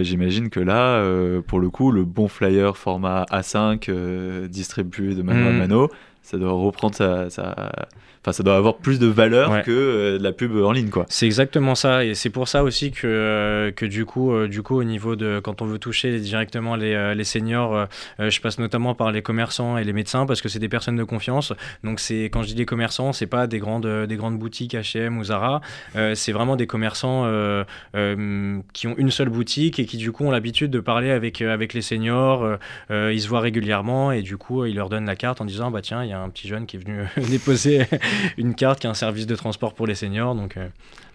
J'imagine 0.01 0.51
que 0.51 0.61
là, 0.61 1.03
pour 1.43 1.61
le 1.61 1.71
coup, 1.71 1.91
le 1.91 2.05
bon 2.05 2.29
flyer 2.29 2.77
format 2.77 3.25
A5 3.31 4.49
distribué 4.49 5.15
de 5.15 5.23
mano 5.23 5.49
à 5.49 5.53
mmh. 5.53 5.59
mano, 5.59 5.91
ça 6.25 6.39
doit 6.39 6.53
reprendre 6.53 6.95
sa, 6.97 7.29
Enfin, 8.25 8.33
ça 8.33 8.43
doit 8.43 8.57
avoir 8.57 8.77
plus 8.77 8.99
de 8.99 9.07
valeur 9.07 9.63
que 9.65 9.71
euh, 9.71 10.19
la 10.19 10.33
pub 10.33 10.57
en 10.57 10.73
ligne, 10.73 10.89
quoi. 10.89 11.05
C'est 11.11 11.27
exactement 11.27 11.75
ça, 11.75 12.07
et 12.07 12.15
c'est 12.15 12.31
pour 12.31 12.49
ça 12.49 12.65
aussi 12.65 12.91
que, 12.91 13.07
euh, 13.07 13.71
que 13.71 13.85
du 13.85 14.07
coup, 14.07 14.33
euh, 14.33 14.49
du 14.49 14.63
coup, 14.63 14.77
au 14.77 14.85
niveau 14.85 15.15
de 15.15 15.43
quand 15.45 15.61
on 15.61 15.67
veut 15.67 15.79
toucher 15.79 16.19
directement 16.19 16.75
les, 16.75 17.15
les 17.15 17.25
seniors, 17.25 17.87
je 18.19 18.41
passe 18.41 18.59
notamment 18.59 18.95
par 18.95 19.13
les 19.13 19.21
commerçants 19.21 19.77
et 19.77 19.85
les 19.85 19.93
médecins 19.93 20.25
parce 20.25 20.41
que 20.41 20.49
c'est 20.49 20.59
des 20.59 20.71
personnes 20.71 20.97
de 20.97 21.05
confiance. 21.05 21.53
Donc 21.83 22.01
c'est 22.01 22.25
quand 22.25 22.43
je 22.43 22.49
dis 22.49 22.55
des 22.55 22.65
commerçants, 22.65 23.13
c'est 23.13 23.27
pas 23.27 23.47
des 23.47 23.59
grandes, 23.59 24.07
des 24.07 24.17
grandes 24.17 24.39
boutiques 24.39 24.75
H&M 24.75 25.19
ou 25.19 25.25
Zara, 25.25 25.61
c'est 26.15 26.33
vraiment 26.33 26.57
des 26.57 26.67
commerçants 26.67 27.25
qui 28.73 28.87
ont 28.87 28.95
une 28.97 29.11
seule 29.11 29.29
boutique 29.29 29.79
et 29.79 29.85
qui 29.85 29.99
du 29.99 30.13
coup 30.13 30.25
ont 30.25 30.31
l'habitude 30.31 30.71
de 30.71 30.81
parler 30.81 31.11
avec 31.11 31.43
avec 31.43 31.75
les 31.75 31.83
seniors. 31.83 32.57
ils 32.91 33.21
se 33.21 33.29
voient 33.29 33.41
régulièrement 33.41 34.13
et 34.13 34.23
du 34.23 34.39
coup 34.39 34.65
ils 34.65 34.77
leur 34.77 34.89
donnent 34.89 35.07
la 35.07 35.17
carte 35.17 35.41
en 35.41 35.45
disant 35.45 35.71
bah 35.71 35.83
tiens 35.83 36.03
il 36.03 36.11
y 36.11 36.13
a 36.13 36.14
un 36.21 36.29
petit 36.31 36.49
jeune 36.49 36.67
qui 36.67 36.77
est 36.77 36.79
venu 36.79 37.05
déposer 37.31 37.87
une 38.37 38.55
carte 38.55 38.81
qui 38.81 38.87
a 38.87 38.91
un 38.91 38.95
service 38.95 39.27
de 39.27 39.37
transport 39.37 39.75
pour 39.75 39.87
les 39.87 39.95
seniors. 39.95 40.35
Donc, 40.35 40.57
euh. 40.57 40.69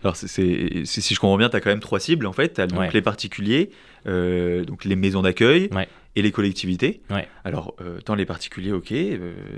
Alors, 0.04 0.16
c'est, 0.16 0.86
si 0.86 1.14
je 1.14 1.20
comprends 1.20 1.38
bien, 1.38 1.50
tu 1.50 1.56
as 1.56 1.62
quand 1.62 1.70
même 1.70 1.80
trois 1.80 2.00
cibles 2.00 2.26
en 2.26 2.34
fait. 2.34 2.54
Tu 2.54 2.62
as 2.62 2.68
donc 2.68 2.94
les 2.94 3.02
particuliers, 3.02 3.70
euh, 4.08 4.64
donc 4.64 4.86
les 4.86 4.96
maisons 4.96 5.22
d'accueil 5.22 5.70
et 6.16 6.22
les 6.22 6.32
collectivités. 6.32 7.02
Alors, 7.44 7.76
euh, 7.82 8.00
tant 8.02 8.16
les 8.16 8.26
particuliers, 8.26 8.72
ok, 8.72 8.94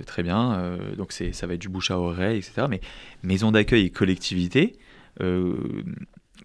très 0.05 0.23
bien, 0.23 0.77
donc 0.97 1.11
ça 1.11 1.47
va 1.47 1.53
être 1.53 1.61
du 1.61 1.69
bouche 1.69 1.91
à 1.91 1.99
oreille, 1.99 2.37
etc. 2.37 2.67
Mais 2.69 2.81
maisons 3.23 3.51
d'accueil 3.51 3.85
et 3.85 3.89
collectivités, 3.89 4.77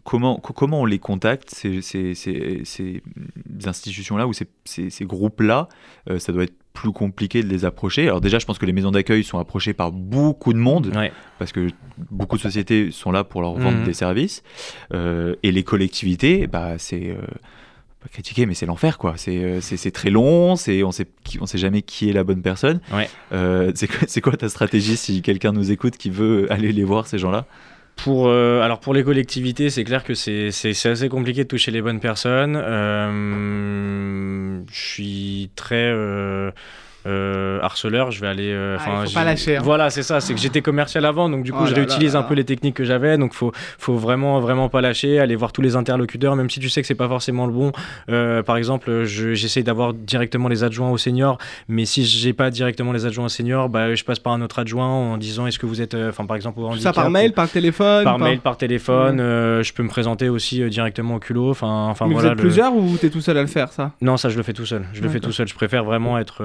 comment, 0.04 0.38
comment 0.38 0.82
on 0.82 0.84
les 0.84 0.98
contacte, 0.98 1.50
ces, 1.50 1.80
ces, 1.80 2.14
ces, 2.14 3.02
institutions-là 3.64 4.26
ou 4.26 4.32
ces, 4.34 5.04
groupes-là? 5.04 5.68
Ça 6.18 6.32
doit 6.32 6.44
être 6.44 6.54
plus 6.76 6.92
compliqué 6.92 7.42
de 7.42 7.48
les 7.48 7.64
approcher. 7.64 8.02
Alors 8.02 8.20
déjà, 8.20 8.38
je 8.38 8.44
pense 8.44 8.58
que 8.58 8.66
les 8.66 8.72
maisons 8.72 8.90
d'accueil 8.90 9.24
sont 9.24 9.38
approchées 9.38 9.72
par 9.72 9.90
beaucoup 9.90 10.52
de 10.52 10.58
monde, 10.58 10.92
parce 11.38 11.50
que 11.50 11.68
beaucoup 12.10 12.36
de 12.36 12.42
sociétés 12.42 12.90
sont 12.90 13.10
là 13.10 13.24
pour 13.24 13.40
leur 13.40 13.54
vendre 13.54 13.78
mhm. 13.78 13.84
des 13.84 13.94
services. 13.94 14.42
Euh, 14.92 15.34
et 15.42 15.50
les 15.50 15.64
collectivités, 15.64 16.46
bah, 16.46 16.74
c'est... 16.78 17.10
Euh, 17.10 17.16
pas 18.02 18.08
critiquer, 18.08 18.44
mais 18.44 18.52
c'est 18.52 18.66
l'enfer, 18.66 18.98
quoi. 18.98 19.14
C'est, 19.16 19.38
euh, 19.38 19.60
c'est, 19.62 19.90
très 19.90 20.10
long, 20.10 20.54
c'est, 20.54 20.82
on 20.82 20.92
sait, 20.92 21.06
on 21.40 21.46
sait 21.46 21.56
jamais 21.56 21.80
qui 21.80 22.10
est 22.10 22.12
la 22.12 22.24
bonne 22.24 22.42
personne. 22.42 22.80
c'est 23.74 24.20
quoi 24.20 24.36
ta 24.36 24.50
stratégie 24.50 24.98
si 24.98 25.22
quelqu'un 25.22 25.52
nous 25.52 25.72
écoute 25.72 25.96
qui 25.96 26.10
veut 26.10 26.52
aller 26.52 26.72
les 26.72 26.84
voir, 26.84 27.06
ces 27.06 27.16
gens-là? 27.16 27.46
Pour, 27.96 28.30
alors 28.30 28.78
pour 28.80 28.94
les 28.94 29.02
collectivités, 29.02 29.70
c'est 29.70 29.84
clair 29.84 30.04
que 30.04 30.14
c'est, 30.14 30.48
assez 30.48 31.08
compliqué 31.08 31.44
de 31.44 31.48
toucher 31.48 31.70
les 31.70 31.82
bonnes 31.82 32.00
personnes. 32.00 32.54
je 34.70 34.78
suis 34.78 35.50
très 35.56 35.92
euh, 37.06 37.60
harceleur, 37.62 38.10
je 38.10 38.20
vais 38.20 38.26
aller. 38.26 38.52
Euh, 38.52 38.76
ah, 38.80 39.04
faut 39.04 39.12
pas 39.12 39.24
lâcher. 39.24 39.56
Hein. 39.56 39.62
Voilà, 39.62 39.90
c'est 39.90 40.02
ça. 40.02 40.20
C'est 40.20 40.34
que 40.34 40.40
j'étais 40.40 40.62
commercial 40.62 41.04
avant, 41.04 41.28
donc 41.28 41.44
du 41.44 41.52
coup, 41.52 41.62
oh 41.62 41.66
je 41.66 41.74
réutilise 41.74 42.16
un 42.16 42.22
peu 42.22 42.34
les 42.34 42.44
techniques 42.44 42.74
que 42.74 42.84
j'avais. 42.84 43.16
Donc, 43.16 43.32
faut, 43.32 43.52
faut 43.78 43.96
vraiment, 43.96 44.40
vraiment 44.40 44.68
pas 44.68 44.80
lâcher. 44.80 45.20
Aller 45.20 45.36
voir 45.36 45.52
tous 45.52 45.62
les 45.62 45.76
interlocuteurs, 45.76 46.34
même 46.36 46.50
si 46.50 46.60
tu 46.60 46.68
sais 46.68 46.80
que 46.80 46.86
c'est 46.86 46.94
pas 46.94 47.08
forcément 47.08 47.46
le 47.46 47.52
bon. 47.52 47.72
Euh, 48.10 48.42
par 48.42 48.56
exemple, 48.56 49.04
j'essaie 49.04 49.62
d'avoir 49.62 49.94
directement 49.94 50.48
les 50.48 50.64
adjoints 50.64 50.90
au 50.90 50.98
senior, 50.98 51.38
mais 51.68 51.84
si 51.84 52.04
j'ai 52.04 52.32
pas 52.32 52.50
directement 52.50 52.92
les 52.92 53.06
adjoints 53.06 53.26
au 53.26 53.30
senior, 53.30 53.68
bah, 53.68 53.94
je 53.94 54.04
passe 54.04 54.18
par 54.18 54.32
un 54.32 54.42
autre 54.42 54.58
adjoint 54.58 54.86
en 54.86 55.16
disant 55.16 55.46
est-ce 55.46 55.58
que 55.58 55.66
vous 55.66 55.80
êtes, 55.80 55.94
enfin, 55.94 56.26
par 56.26 56.36
exemple, 56.36 56.60
Ça 56.78 56.92
par 56.92 57.10
mail, 57.10 57.32
par 57.32 57.48
téléphone. 57.48 58.04
Par, 58.04 58.18
mail, 58.18 58.40
par 58.40 58.56
téléphone. 58.56 59.18
je 59.18 59.72
peux 59.72 59.82
me 59.82 59.88
présenter 59.88 60.28
aussi 60.28 60.68
directement 60.68 61.16
au 61.16 61.18
culot. 61.20 61.50
Enfin, 61.50 61.86
enfin 61.88 62.06
Vous 62.06 62.26
êtes 62.26 62.36
plusieurs 62.36 62.74
ou 62.74 62.96
t'es 62.96 63.10
tout 63.10 63.20
seul 63.20 63.38
à 63.38 63.42
le 63.42 63.48
faire, 63.48 63.70
ça? 63.72 63.92
Non, 64.00 64.16
ça 64.16 64.28
je 64.28 64.36
le 64.36 64.42
fais 64.42 64.52
tout 64.52 64.66
seul. 64.66 64.84
Je 64.92 65.02
le 65.02 65.08
fais 65.08 65.20
tout 65.20 65.32
seul. 65.32 65.46
Je 65.46 65.54
préfère 65.54 65.84
vraiment 65.84 66.18
être 66.18 66.42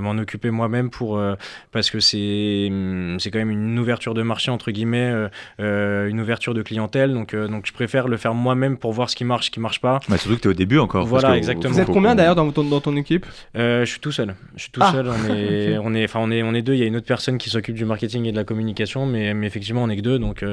m'en 0.00 0.12
occuper 0.12 0.50
moi-même 0.50 0.90
pour 0.90 1.18
euh, 1.18 1.34
parce 1.72 1.90
que 1.90 2.00
c'est 2.00 2.68
hum, 2.70 3.16
c'est 3.18 3.30
quand 3.30 3.38
même 3.38 3.50
une 3.50 3.78
ouverture 3.78 4.14
de 4.14 4.22
marché 4.22 4.50
entre 4.50 4.70
guillemets, 4.70 5.10
euh, 5.10 5.28
euh, 5.60 6.08
une 6.08 6.20
ouverture 6.20 6.54
de 6.54 6.62
clientèle. 6.62 7.12
Donc 7.12 7.34
donc 7.34 7.66
je 7.66 7.72
préfère 7.72 8.08
le 8.08 8.16
faire 8.16 8.34
moi-même 8.34 8.76
pour 8.76 8.92
voir 8.92 9.10
ce 9.10 9.16
qui 9.16 9.24
marche, 9.24 9.46
ce 9.46 9.50
qui 9.50 9.60
marche 9.60 9.80
pas. 9.80 10.00
Bah, 10.08 10.18
surtout 10.18 10.36
que 10.36 10.42
tu 10.42 10.48
es 10.48 10.50
au 10.50 10.54
début 10.54 10.78
encore. 10.78 11.06
Voilà, 11.06 11.36
exactement. 11.36 11.72
Vous 11.72 11.80
êtes 11.80 11.88
combien 11.88 12.14
d'ailleurs 12.14 12.34
dans 12.34 12.50
ton, 12.50 12.64
dans 12.64 12.80
ton 12.80 12.96
équipe? 12.96 13.26
Je 13.54 13.84
suis 13.84 14.00
tout 14.00 14.12
seul. 14.12 14.34
Je 14.56 14.62
suis 14.62 14.70
tout 14.70 14.80
ah. 14.82 14.92
seul. 14.92 15.08
On 15.08 15.34
est 15.34 15.78
on 15.78 15.94
est 15.94 16.04
enfin 16.04 16.20
on 16.22 16.30
est 16.30 16.42
on 16.42 16.54
est 16.54 16.62
deux. 16.62 16.74
Il 16.74 16.80
y 16.80 16.84
a 16.84 16.86
une 16.86 16.96
autre 16.96 17.06
personne 17.06 17.38
qui 17.38 17.50
s'occupe 17.50 17.74
du 17.74 17.84
marketing 17.84 18.26
et 18.26 18.32
de 18.32 18.36
la 18.36 18.44
communication, 18.44 19.06
mais, 19.06 19.34
mais 19.34 19.46
effectivement 19.46 19.82
on 19.82 19.88
est 19.88 19.96
que 19.96 20.02
deux. 20.02 20.18
Donc 20.18 20.44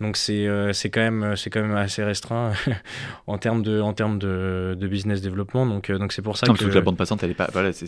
donc 0.00 0.16
c'est 0.16 0.46
c'est 0.72 0.90
quand 0.90 1.00
même 1.00 1.34
c'est 1.36 1.50
quand 1.50 1.62
même 1.62 1.76
assez 1.76 2.02
restreint 2.02 2.52
en 3.26 3.38
termes 3.38 3.62
de 3.62 3.80
en 3.80 3.92
termes 3.92 4.18
de, 4.18 4.76
de 4.78 4.86
business 4.86 5.20
développement. 5.20 5.66
Donc 5.66 5.90
donc 5.90 6.12
c'est 6.12 6.22
pour 6.22 6.36
ça 6.36 6.46
que, 6.46 6.64
la 6.66 6.80
bande 6.80 6.96
passante 6.96 7.22
elle 7.22 7.30
est 7.30 7.34
pas 7.34 7.48
voilà 7.52 7.72
c'est 7.72 7.86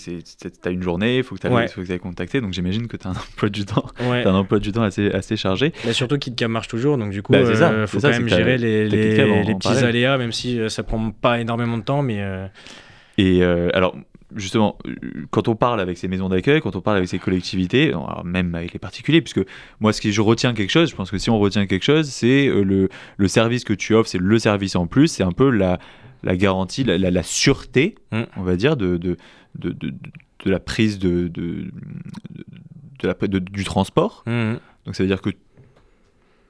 t'as 0.61 0.71
une 0.71 0.83
journée, 0.83 0.98
il 1.03 1.23
faut 1.23 1.35
que 1.35 1.41
tu 1.41 1.49
ouais. 1.49 1.67
que 1.67 1.97
contacté, 1.99 2.41
donc 2.41 2.53
j'imagine 2.53 2.87
que 2.87 2.97
tu 2.97 3.07
as 3.07 3.11
un 3.11 3.15
emploi 3.33 3.49
du 3.49 3.65
temps, 3.65 3.87
as 3.99 4.29
un 4.29 4.35
emploi 4.35 4.59
du 4.59 4.73
temps 4.73 4.83
assez, 4.83 5.11
assez 5.11 5.37
chargé. 5.37 5.73
Mais 5.85 5.93
surtout 5.93 6.19
KitKam 6.19 6.53
marche 6.53 6.69
toujours, 6.69 6.99
donc 6.99 7.11
du 7.11 7.23
coup, 7.23 7.35
il 7.35 7.43
bah, 7.43 7.49
euh, 7.49 7.87
faut 7.87 8.01
quand 8.01 8.11
même 8.11 8.29
gérer 8.29 8.59
les, 8.59 8.89
les, 8.89 9.55
petits 9.55 9.85
aléas, 9.85 10.19
même 10.19 10.33
si 10.33 10.61
euh, 10.61 10.69
ça 10.69 10.83
prend 10.83 11.11
pas 11.11 11.41
énormément 11.41 11.79
de 11.79 11.83
temps, 11.83 12.03
mais. 12.03 12.21
Euh, 12.21 12.47
Et 13.17 13.43
alors, 13.43 13.97
justement, 14.37 14.79
quand 15.31 15.49
on 15.49 15.57
parle 15.57 15.81
avec 15.81 15.99
ces 15.99 16.09
maisons 16.09 16.29
d'accueil, 16.29 16.61
quand 16.61 16.77
on 16.77 16.81
parle 16.81 16.99
avec 16.99 17.09
ces 17.09 17.19
collectivités, 17.19 17.93
même 18.25 18.55
avec 18.55 18.73
les 18.73 18.79
particuliers, 18.79 19.23
puisque 19.23 19.45
moi, 19.81 19.93
ce 19.93 20.01
que 20.01 20.11
je 20.11 20.21
retiens 20.21 20.55
quelque 20.55 20.71
chose, 20.71 20.91
je 20.91 20.97
pense 20.97 21.11
que 21.11 21.19
si 21.19 21.31
on 21.31 21.39
retient 21.39 21.67
quelque 21.67 21.85
chose, 21.85 22.09
c'est 22.09 22.47
le, 22.47 22.89
le 23.17 23.29
service 23.29 23.65
que 23.65 23.73
tu 23.73 23.95
offres, 23.95 24.11
c'est 24.11 24.21
le 24.21 24.39
service 24.39 24.77
en 24.77 24.87
plus, 24.87 25.09
c'est 25.09 25.25
un 25.25 25.33
peu 25.33 25.51
la, 25.51 25.79
la 26.23 26.37
garantie, 26.37 26.85
la, 26.85 26.99
la, 26.99 27.23
sûreté, 27.23 27.95
mm. 28.13 28.23
on 28.37 28.43
va 28.43 28.57
dire, 28.57 28.77
de, 28.77 28.97
de, 28.97 29.17
de, 29.59 29.71
de 29.71 29.93
de 30.45 30.51
la 30.51 30.61
prise 30.61 30.99
de, 30.99 31.29
de, 31.29 31.71
de, 33.01 33.09
la, 33.09 33.15
du 33.41 33.65
transport. 33.65 34.23
Mmh. 34.27 34.55
Donc 34.85 34.97
ça 34.97 35.03
veut 35.03 35.09
dire 35.09 35.21
que 35.21 35.31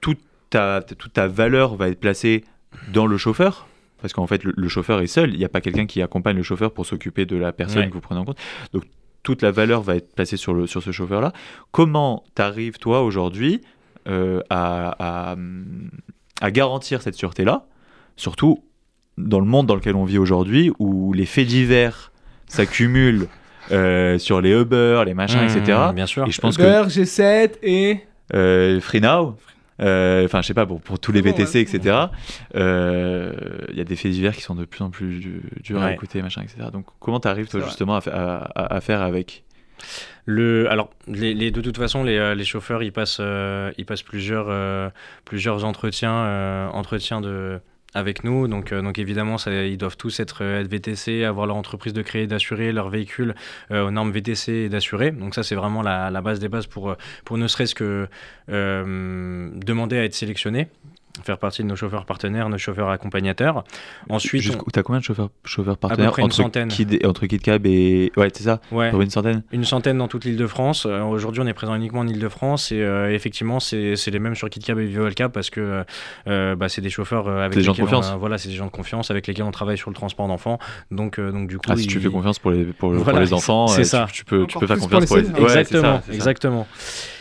toute 0.00 0.20
ta, 0.50 0.82
toute 0.82 1.12
ta 1.12 1.26
valeur 1.26 1.76
va 1.76 1.88
être 1.88 2.00
placée 2.00 2.44
dans 2.92 3.06
le 3.06 3.16
chauffeur. 3.16 3.66
Parce 4.00 4.12
qu'en 4.12 4.28
fait, 4.28 4.44
le, 4.44 4.68
chauffeur 4.68 5.00
est 5.00 5.08
seul. 5.08 5.32
Il 5.32 5.38
n'y 5.38 5.44
a 5.44 5.48
pas 5.48 5.60
quelqu'un 5.60 5.86
qui 5.86 6.02
accompagne 6.02 6.36
le 6.36 6.44
chauffeur 6.44 6.72
pour 6.72 6.86
s'occuper 6.86 7.26
de 7.26 7.36
la 7.36 7.52
personne 7.52 7.88
que 7.88 7.94
vous 7.94 8.00
prenez 8.00 8.20
en 8.20 8.24
compte. 8.24 8.38
Donc 8.72 8.84
toute 9.24 9.42
la 9.42 9.50
valeur 9.50 9.82
va 9.82 9.96
être 9.96 10.14
placée 10.14 10.36
sur, 10.36 10.54
le, 10.54 10.68
sur 10.68 10.82
ce 10.82 10.92
chauffeur-là. 10.92 11.32
Comment 11.72 12.24
t'arrives, 12.36 12.78
toi, 12.78 13.02
aujourd'hui, 13.02 13.60
euh, 14.06 14.40
à, 14.50 15.32
à, 15.32 15.36
à, 16.40 16.50
garantir 16.52 17.02
cette 17.02 17.16
sûreté-là? 17.16 17.66
Surtout 18.16 18.62
dans 19.16 19.40
le 19.40 19.46
monde 19.46 19.66
dans 19.66 19.74
lequel 19.74 19.96
on 19.96 20.04
vit 20.04 20.18
aujourd'hui, 20.18 20.70
où 20.78 21.12
les 21.12 21.26
faits 21.26 21.48
divers 21.48 22.12
s'accumulent 22.46 23.26
euh, 23.70 24.18
sur 24.18 24.40
les 24.40 24.52
Uber, 24.52 25.02
les 25.06 25.14
machins, 25.14 25.42
etc. 25.42 25.78
Bien 25.94 26.06
sûr. 26.06 26.26
Et 26.26 26.30
je 26.30 26.40
pense 26.40 26.56
Uber, 26.56 26.84
G7 26.88 27.52
et. 27.62 28.00
Euh, 28.34 28.80
FreeNow. 28.80 29.36
Euh, 29.80 30.24
enfin, 30.24 30.42
je 30.42 30.48
sais 30.48 30.54
pas, 30.54 30.66
pour, 30.66 30.80
pour 30.80 30.98
tous 30.98 31.12
les 31.12 31.20
VTC, 31.20 31.60
etc. 31.60 31.96
Il 32.54 33.76
y 33.76 33.80
a 33.80 33.84
des 33.84 33.96
faits 33.96 34.12
divers 34.12 34.34
qui 34.34 34.42
sont 34.42 34.56
de 34.56 34.64
plus 34.64 34.82
en 34.82 34.90
plus 34.90 35.20
durs 35.62 35.82
à 35.82 35.92
écouter, 35.92 36.20
machin, 36.22 36.42
etc. 36.42 36.68
Donc, 36.72 36.86
comment 36.98 37.20
tu 37.20 37.28
arrives, 37.28 37.48
toi, 37.48 37.60
justement, 37.60 37.98
à, 37.98 38.50
à, 38.54 38.80
faire 38.80 39.02
avec? 39.02 39.44
Le, 40.24 40.68
alors, 40.70 40.90
les, 41.06 41.50
de 41.50 41.60
toute 41.60 41.76
façon, 41.78 42.02
les, 42.02 42.34
les 42.34 42.44
chauffeurs, 42.44 42.82
ils 42.82 42.92
passent, 42.92 43.20
ils 43.78 43.86
passent 43.86 44.02
plusieurs, 44.02 44.92
plusieurs 45.24 45.64
entretiens, 45.64 46.68
entretiens 46.72 47.20
de, 47.20 47.60
avec 47.94 48.24
nous. 48.24 48.48
Donc, 48.48 48.72
euh, 48.72 48.82
donc 48.82 48.98
évidemment, 48.98 49.36
ils 49.46 49.78
doivent 49.78 49.96
tous 49.96 50.20
être, 50.20 50.42
euh, 50.42 50.64
VTC, 50.68 51.24
avoir 51.24 51.46
leur 51.46 51.56
entreprise 51.56 51.92
de 51.92 52.02
créer, 52.02 52.26
d'assurer 52.26 52.72
leur 52.72 52.90
véhicule 52.90 53.34
euh, 53.70 53.86
aux 53.86 53.90
normes 53.90 54.12
VTC 54.12 54.52
et 54.52 54.68
d'assurer. 54.68 55.10
Donc 55.10 55.34
ça, 55.34 55.42
c'est 55.42 55.54
vraiment 55.54 55.82
la, 55.82 56.10
la, 56.10 56.20
base 56.20 56.38
des 56.40 56.48
bases 56.48 56.66
pour, 56.66 56.96
pour 57.24 57.38
ne 57.38 57.46
serait-ce 57.46 57.74
que 57.74 58.08
demander 58.48 59.98
à 59.98 60.04
être 60.04 60.14
sélectionné 60.14 60.68
faire 61.22 61.38
partie 61.38 61.62
de 61.62 61.68
nos 61.68 61.76
chauffeurs 61.76 62.04
partenaires, 62.04 62.48
nos 62.48 62.58
chauffeurs 62.58 62.88
accompagnateurs. 62.90 63.64
Ensuite, 64.08 64.42
tu 64.72 64.78
as 64.78 64.82
combien 64.82 65.00
de 65.00 65.04
chauffeurs, 65.04 65.30
chauffeurs 65.44 65.76
partenaires 65.76 66.10
entre, 66.10 66.20
une 66.20 66.30
centaine. 66.30 66.70
entre 67.04 67.26
KidCab 67.26 67.66
et 67.66 68.12
ouais, 68.16 68.28
c'est 68.32 68.44
ça. 68.44 68.60
Ouais. 68.72 68.90
Une 68.92 69.10
centaine. 69.10 69.42
Une 69.52 69.64
centaine 69.64 69.98
dans 69.98 70.08
toute 70.08 70.24
l'île-de-France. 70.24 70.86
Euh, 70.86 71.02
aujourd'hui, 71.02 71.42
on 71.42 71.46
est 71.46 71.54
présent 71.54 71.74
uniquement 71.74 72.00
en 72.00 72.08
île-de-France 72.08 72.72
et 72.72 72.80
euh, 72.80 73.12
effectivement, 73.12 73.60
c'est 73.60 73.94
les 74.06 74.18
mêmes 74.18 74.34
sur 74.34 74.48
KidCab 74.50 74.78
et 74.78 74.86
VivoCab 74.86 75.32
parce 75.32 75.50
que 75.50 75.84
euh, 76.26 76.56
bah, 76.56 76.68
c'est 76.68 76.80
des 76.80 76.90
chauffeurs 76.90 77.28
avec 77.28 77.56
des 77.56 77.62
gens 77.62 77.72
de 77.72 77.80
confiance. 77.80 78.12
voilà, 78.18 78.38
c'est 78.38 78.48
des 78.48 78.54
gens 78.54 78.66
de 78.66 78.70
confiance 78.70 79.10
avec 79.10 79.26
lesquels 79.26 79.44
on 79.44 79.50
travaille 79.50 79.78
sur 79.78 79.90
le 79.90 79.94
transport 79.94 80.28
d'enfants. 80.28 80.58
Donc, 80.90 81.20
donc 81.20 81.48
du 81.48 81.58
coup, 81.58 81.66
ah, 81.68 81.76
si 81.76 81.86
tu 81.86 82.00
fais 82.00 82.10
confiance 82.10 82.38
pour 82.38 82.50
les 82.50 82.64
pour, 82.64 82.92
les 82.92 83.32
enfants, 83.32 83.68
c'est 83.68 83.84
ça. 83.84 84.06
Tu, 84.12 84.24
peux 84.24 84.46
tu 84.46 84.58
peux 84.58 84.66
faire 84.66 84.78
confiance 84.78 85.06
pour 85.06 85.16
les, 85.16 85.28
exactement, 85.28 86.02
exactement. 86.10 86.66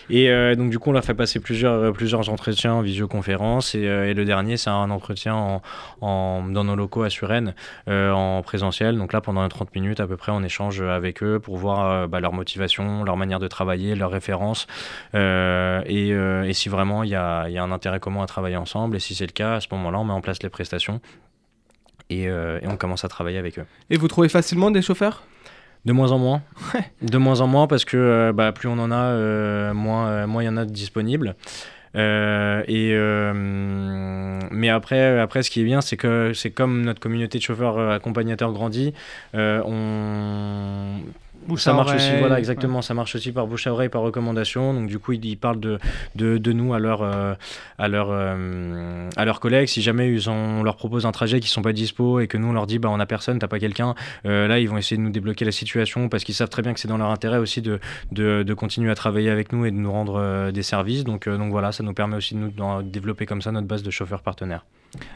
Et 0.10 0.56
donc 0.56 0.70
du 0.70 0.80
coup, 0.80 0.89
on 0.89 0.93
leur 0.93 1.04
fait 1.04 1.13
passer 1.13 1.39
plusieurs, 1.39 1.91
plusieurs 1.93 2.30
entretiens 2.30 2.74
en 2.74 2.82
visioconférence. 2.82 3.76
Et, 3.76 3.82
et 3.82 4.13
le 4.13 4.26
dernier, 4.26 4.58
c'est 4.58 4.70
un 4.70 4.89
entretien 4.89 5.62
en, 6.02 6.43
dans 6.48 6.63
nos 6.63 6.76
locaux 6.76 7.04
à 7.04 7.10
Suresnes, 7.10 7.54
en 7.88 8.41
présentiel. 8.43 8.98
Donc 8.98 9.13
là, 9.13 9.22
pendant 9.22 9.48
30 9.48 9.74
minutes 9.76 10.00
à 10.00 10.08
peu 10.08 10.17
près, 10.17 10.32
on 10.32 10.43
échange 10.43 10.82
avec 10.82 11.24
eux 11.24 11.39
pour 11.39 11.58
voir 11.58 12.08
bah, 12.08 12.20
leur 12.20 12.34
motivation, 12.34 13.04
leur 13.04 13.17
manière 13.17 13.39
de 13.39 13.48
travailler, 13.48 13.96
leurs 13.96 14.12
références. 14.12 14.67
Et, 15.13 16.13
si 16.54 16.70
vraiment 16.70 17.04
il 17.04 17.10
y 17.10 17.15
a, 17.15 17.43
un 17.43 17.72
intérêt 17.72 18.00
commun 18.00 18.24
à 18.24 18.28
travailler 18.28 18.58
ensemble. 18.58 18.96
Et 18.96 19.00
si 19.00 19.15
c'est 19.15 19.28
le 19.28 19.32
cas, 19.32 19.56
à 19.56 19.62
ce 19.62 19.67
moment-là, 19.72 20.00
on 20.00 20.06
met 20.06 20.13
en 20.13 20.22
place 20.22 20.41
les 20.41 20.50
prestations 20.50 21.02
euh, 22.12 22.60
et, 22.62 22.67
on 22.67 22.78
commence 22.78 23.04
à 23.04 23.08
travailler 23.08 23.38
avec 23.38 23.60
eux. 23.60 23.65
Et 23.89 23.98
vous 23.98 24.08
trouvez 24.08 24.30
facilement 24.30 24.72
des 24.72 24.82
chauffeurs? 24.82 25.24
De 25.88 25.93
moins 25.93 26.12
en 26.12 26.19
moins. 26.19 26.41
De 27.02 27.17
moins 27.17 27.39
en 27.39 27.47
moins 27.47 27.65
parce 27.65 27.86
que 27.86 27.95
euh, 27.97 28.34
bah, 28.34 28.52
plus 28.52 28.67
on 28.67 28.78
en 28.78 28.91
a, 28.91 29.06
euh, 29.06 29.73
moins 29.73 30.43
il 30.43 30.45
y 30.45 30.50
en 30.50 30.58
a 30.58 30.65
de 30.65 30.71
disponibles. 30.71 31.36
et 31.95 32.93
mais 34.52 34.69
après, 34.69 35.19
après, 35.19 35.43
ce 35.43 35.50
qui 35.50 35.62
est 35.62 35.63
bien, 35.63 35.82
c'est 35.82 35.97
que 35.97 36.34
c'est 36.34 36.52
comme 36.52 36.84
notre 36.84 37.00
communauté 37.00 37.38
de 37.38 37.43
chauffeurs 37.43 37.80
accompagnateurs 37.80 38.52
grandit, 38.52 38.93
on 39.34 41.00
ça 41.56 41.74
marche 41.74 41.96
aussi, 41.96 42.12
voilà, 42.20 42.40
exactement. 42.40 42.82
Ça 42.82 42.94
marche 42.94 43.16
aussi 43.16 43.32
par 43.32 43.48
bouche 43.48 43.68
à 43.68 43.72
oreille, 43.72 43.90
par 43.90 44.02
recommandation. 44.02 44.74
Donc, 44.74 44.88
du 44.88 45.00
coup, 45.00 45.14
ils, 45.14 45.38
parlent 45.38 45.60
de, 45.60 45.80
de, 46.16 46.38
de, 46.38 46.52
nous 46.52 46.74
à, 46.74 46.80
leur, 46.80 47.02
euh, 47.02 47.34
à, 47.78 47.88
leur, 47.88 48.10
euh, 48.12 49.10
à 49.16 49.26
leurs 49.26 49.40
collègues. 49.40 49.68
Si 49.68 49.82
jamais 49.82 50.12
ils 50.12 50.30
ont, 50.30 50.60
on 50.60 50.64
leur 50.64 50.76
propose 50.76 51.06
un 51.06 51.12
trajet 51.12 51.40
qui 51.40 51.48
sont 51.48 51.62
pas 51.62 51.74
dispo 51.74 52.20
et 52.20 52.28
que 52.28 52.38
nous, 52.38 52.48
on 52.48 52.54
leur 52.54 52.68
dit, 52.68 52.80
bah, 52.80 52.90
on 52.92 53.00
a 53.00 53.06
personne, 53.06 53.40
t'as 53.40 53.48
pas 53.48 53.60
quelqu'un, 53.60 53.96
euh, 54.26 54.48
là, 54.48 54.60
ils 54.60 54.70
vont 54.70 54.78
essayer 54.78 54.98
de 54.98 55.02
nous 55.02 55.12
débloquer 55.12 55.46
la 55.46 55.52
situation 55.52 56.10
parce 56.10 56.24
qu'ils 56.24 56.36
savent 56.36 56.50
très 56.50 56.62
bien 56.62 56.74
que 56.74 56.80
c'est 56.80 56.88
dans 56.88 56.98
leur 56.98 57.12
intérêt 57.12 57.38
aussi 57.38 57.62
de, 57.62 57.80
de, 58.12 58.44
de, 58.44 58.54
continuer 58.54 58.92
à 58.92 58.96
travailler 58.96 59.30
avec 59.30 59.54
nous 59.54 59.66
et 59.66 59.72
de 59.72 59.78
nous 59.78 59.92
rendre 59.92 60.52
des 60.52 60.64
services. 60.64 61.04
Donc, 61.04 61.30
donc, 61.30 61.52
voilà, 61.52 61.72
ça 61.72 61.84
nous 61.84 61.94
permet 61.94 62.18
aussi 62.18 62.36
de, 62.36 62.40
nous, 62.40 62.52
de 62.52 62.90
développer 62.90 63.26
comme 63.26 63.42
ça 63.42 63.52
notre 63.52 63.68
base 63.68 63.84
de 63.84 63.92
chauffeurs 63.92 64.22
partenaires. 64.22 64.66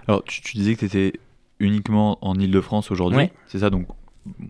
Alors, 0.07 0.23
tu, 0.23 0.41
tu 0.41 0.57
disais 0.57 0.75
que 0.75 0.79
tu 0.79 0.85
étais 0.85 1.13
uniquement 1.59 2.17
en 2.21 2.35
Ile-de-France 2.39 2.91
aujourd'hui. 2.91 3.29
C'est 3.47 3.59
ça, 3.59 3.69
donc 3.69 3.87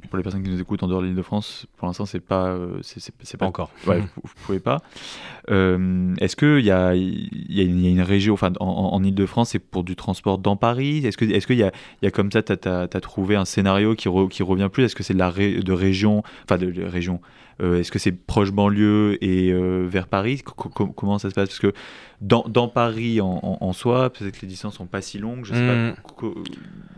pour 0.10 0.18
les 0.18 0.24
personnes 0.24 0.44
qui 0.44 0.50
nous 0.50 0.60
écoutent 0.60 0.84
en 0.84 0.88
dehors 0.88 1.02
de 1.02 1.08
l'île 1.08 1.16
de 1.16 1.22
France, 1.22 1.66
pour 1.78 1.88
l'instant, 1.88 2.06
c'est 2.06 2.20
pas, 2.20 2.48
euh, 2.48 2.80
c'est, 2.82 3.38
pas 3.38 3.46
encore. 3.46 3.72
Ouais, 3.88 4.00
vous, 4.00 4.22
ne 4.24 4.46
pouvez 4.46 4.60
pas. 4.60 4.82
Euh, 5.50 6.14
est-ce 6.20 6.36
qu'il 6.36 6.66
y 6.66 6.72
a, 6.72 6.94
y, 6.94 7.62
a 7.62 7.64
une 7.64 8.02
région, 8.02 8.34
enfin, 8.34 8.52
en, 8.60 8.66
en 8.68 9.04
Ile-de-France, 9.04 9.52
c'est 9.52 9.60
pour 9.60 9.84
du 9.84 9.96
transport 9.96 10.40
dans 10.40 10.58
Paris? 10.58 11.06
Est-ce 11.06 11.18
que, 11.18 11.26
est-ce 11.26 11.48
qu'il 11.48 11.58
y 11.58 11.64
a, 11.64 11.72
y 12.02 12.06
a 12.06 12.12
comme 12.12 12.32
ça, 12.32 12.44
tu 12.44 12.54
as, 12.68 12.88
trouvé 13.02 13.36
un 13.36 13.46
scénario 13.46 13.96
qui, 13.96 14.10
qui 14.30 14.44
revient 14.44 14.70
plus? 14.72 14.84
Est-ce 14.84 14.96
que 14.96 15.04
c'est 15.04 15.14
de 15.14 15.20
la 15.20 15.32
de 15.32 15.72
région, 15.74 16.24
enfin, 16.44 16.58
de 16.58 16.84
région 16.84 17.22
euh, 17.22 17.51
est-ce 17.62 17.92
que 17.92 18.00
c'est 18.00 18.12
proche 18.12 18.52
banlieue 18.52 19.18
et 19.24 19.52
euh, 19.52 19.86
vers 19.88 20.08
Paris? 20.08 20.42
Comment 20.96 21.20
ça 21.20 21.30
se 21.30 21.36
passe? 21.36 21.50
Parce 21.50 21.60
que 21.60 21.74
dans, 22.20 22.44
dans 22.48 22.68
Paris 22.68 23.20
en, 23.22 23.74
soi, 23.74 24.12
peut-être 24.12 24.38
que 24.38 24.42
les 24.42 24.48
distances 24.48 24.76
sont 24.76 24.88
pas 24.88 25.02
si 25.02 25.20
longues. 25.20 25.46
Je 25.46 25.54
sais 25.54 25.68
pas. 25.68 25.76
Hmm. 25.76 26.34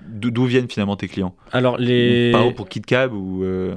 D'où 0.07 0.45
viennent 0.45 0.69
finalement 0.69 0.95
tes 0.95 1.07
clients? 1.07 1.35
Alors 1.51 1.77
les. 1.77 2.31
Par 2.31 2.41
exemple 2.41 2.57
pour 2.57 2.69
KitKab 2.69 3.13
ou 3.13 3.43
euh, 3.43 3.75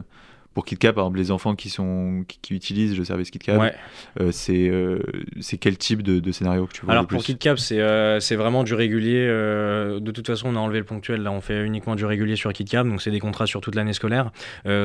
pour 0.56 0.64
KitKat, 0.64 0.94
par 0.94 1.04
exemple, 1.04 1.18
les 1.18 1.30
enfants 1.30 1.54
qui, 1.54 1.68
sont, 1.68 2.24
qui, 2.40 2.54
utilisent 2.54 2.96
le 2.96 3.04
service 3.04 3.30
KitKat, 3.30 3.74
euh, 4.18 4.32
c'est, 4.32 4.70
euh, 4.70 5.00
c'est 5.38 5.58
quel 5.58 5.76
type 5.76 6.00
de, 6.00 6.32
scénario 6.32 6.66
que 6.66 6.72
tu 6.72 6.80
vois 6.80 6.92
Alors 6.92 7.06
pour 7.06 7.22
KitKat, 7.22 7.58
c'est, 7.58 7.78
euh, 7.78 8.20
c'est 8.20 8.36
vraiment 8.36 8.64
du 8.64 8.72
régulier. 8.72 9.26
de 9.26 10.10
toute 10.12 10.26
façon, 10.26 10.48
on 10.48 10.56
a 10.56 10.58
enlevé 10.58 10.78
le 10.78 10.86
ponctuel. 10.86 11.22
Là, 11.22 11.30
on 11.30 11.42
fait 11.42 11.62
uniquement 11.62 11.94
du 11.94 12.06
régulier 12.06 12.36
sur 12.36 12.50
KitKat. 12.54 12.84
Donc, 12.84 13.02
c'est 13.02 13.10
des 13.10 13.20
contrats 13.20 13.44
sur 13.44 13.60
toute 13.60 13.74
l'année 13.74 13.92
scolaire. 13.92 14.30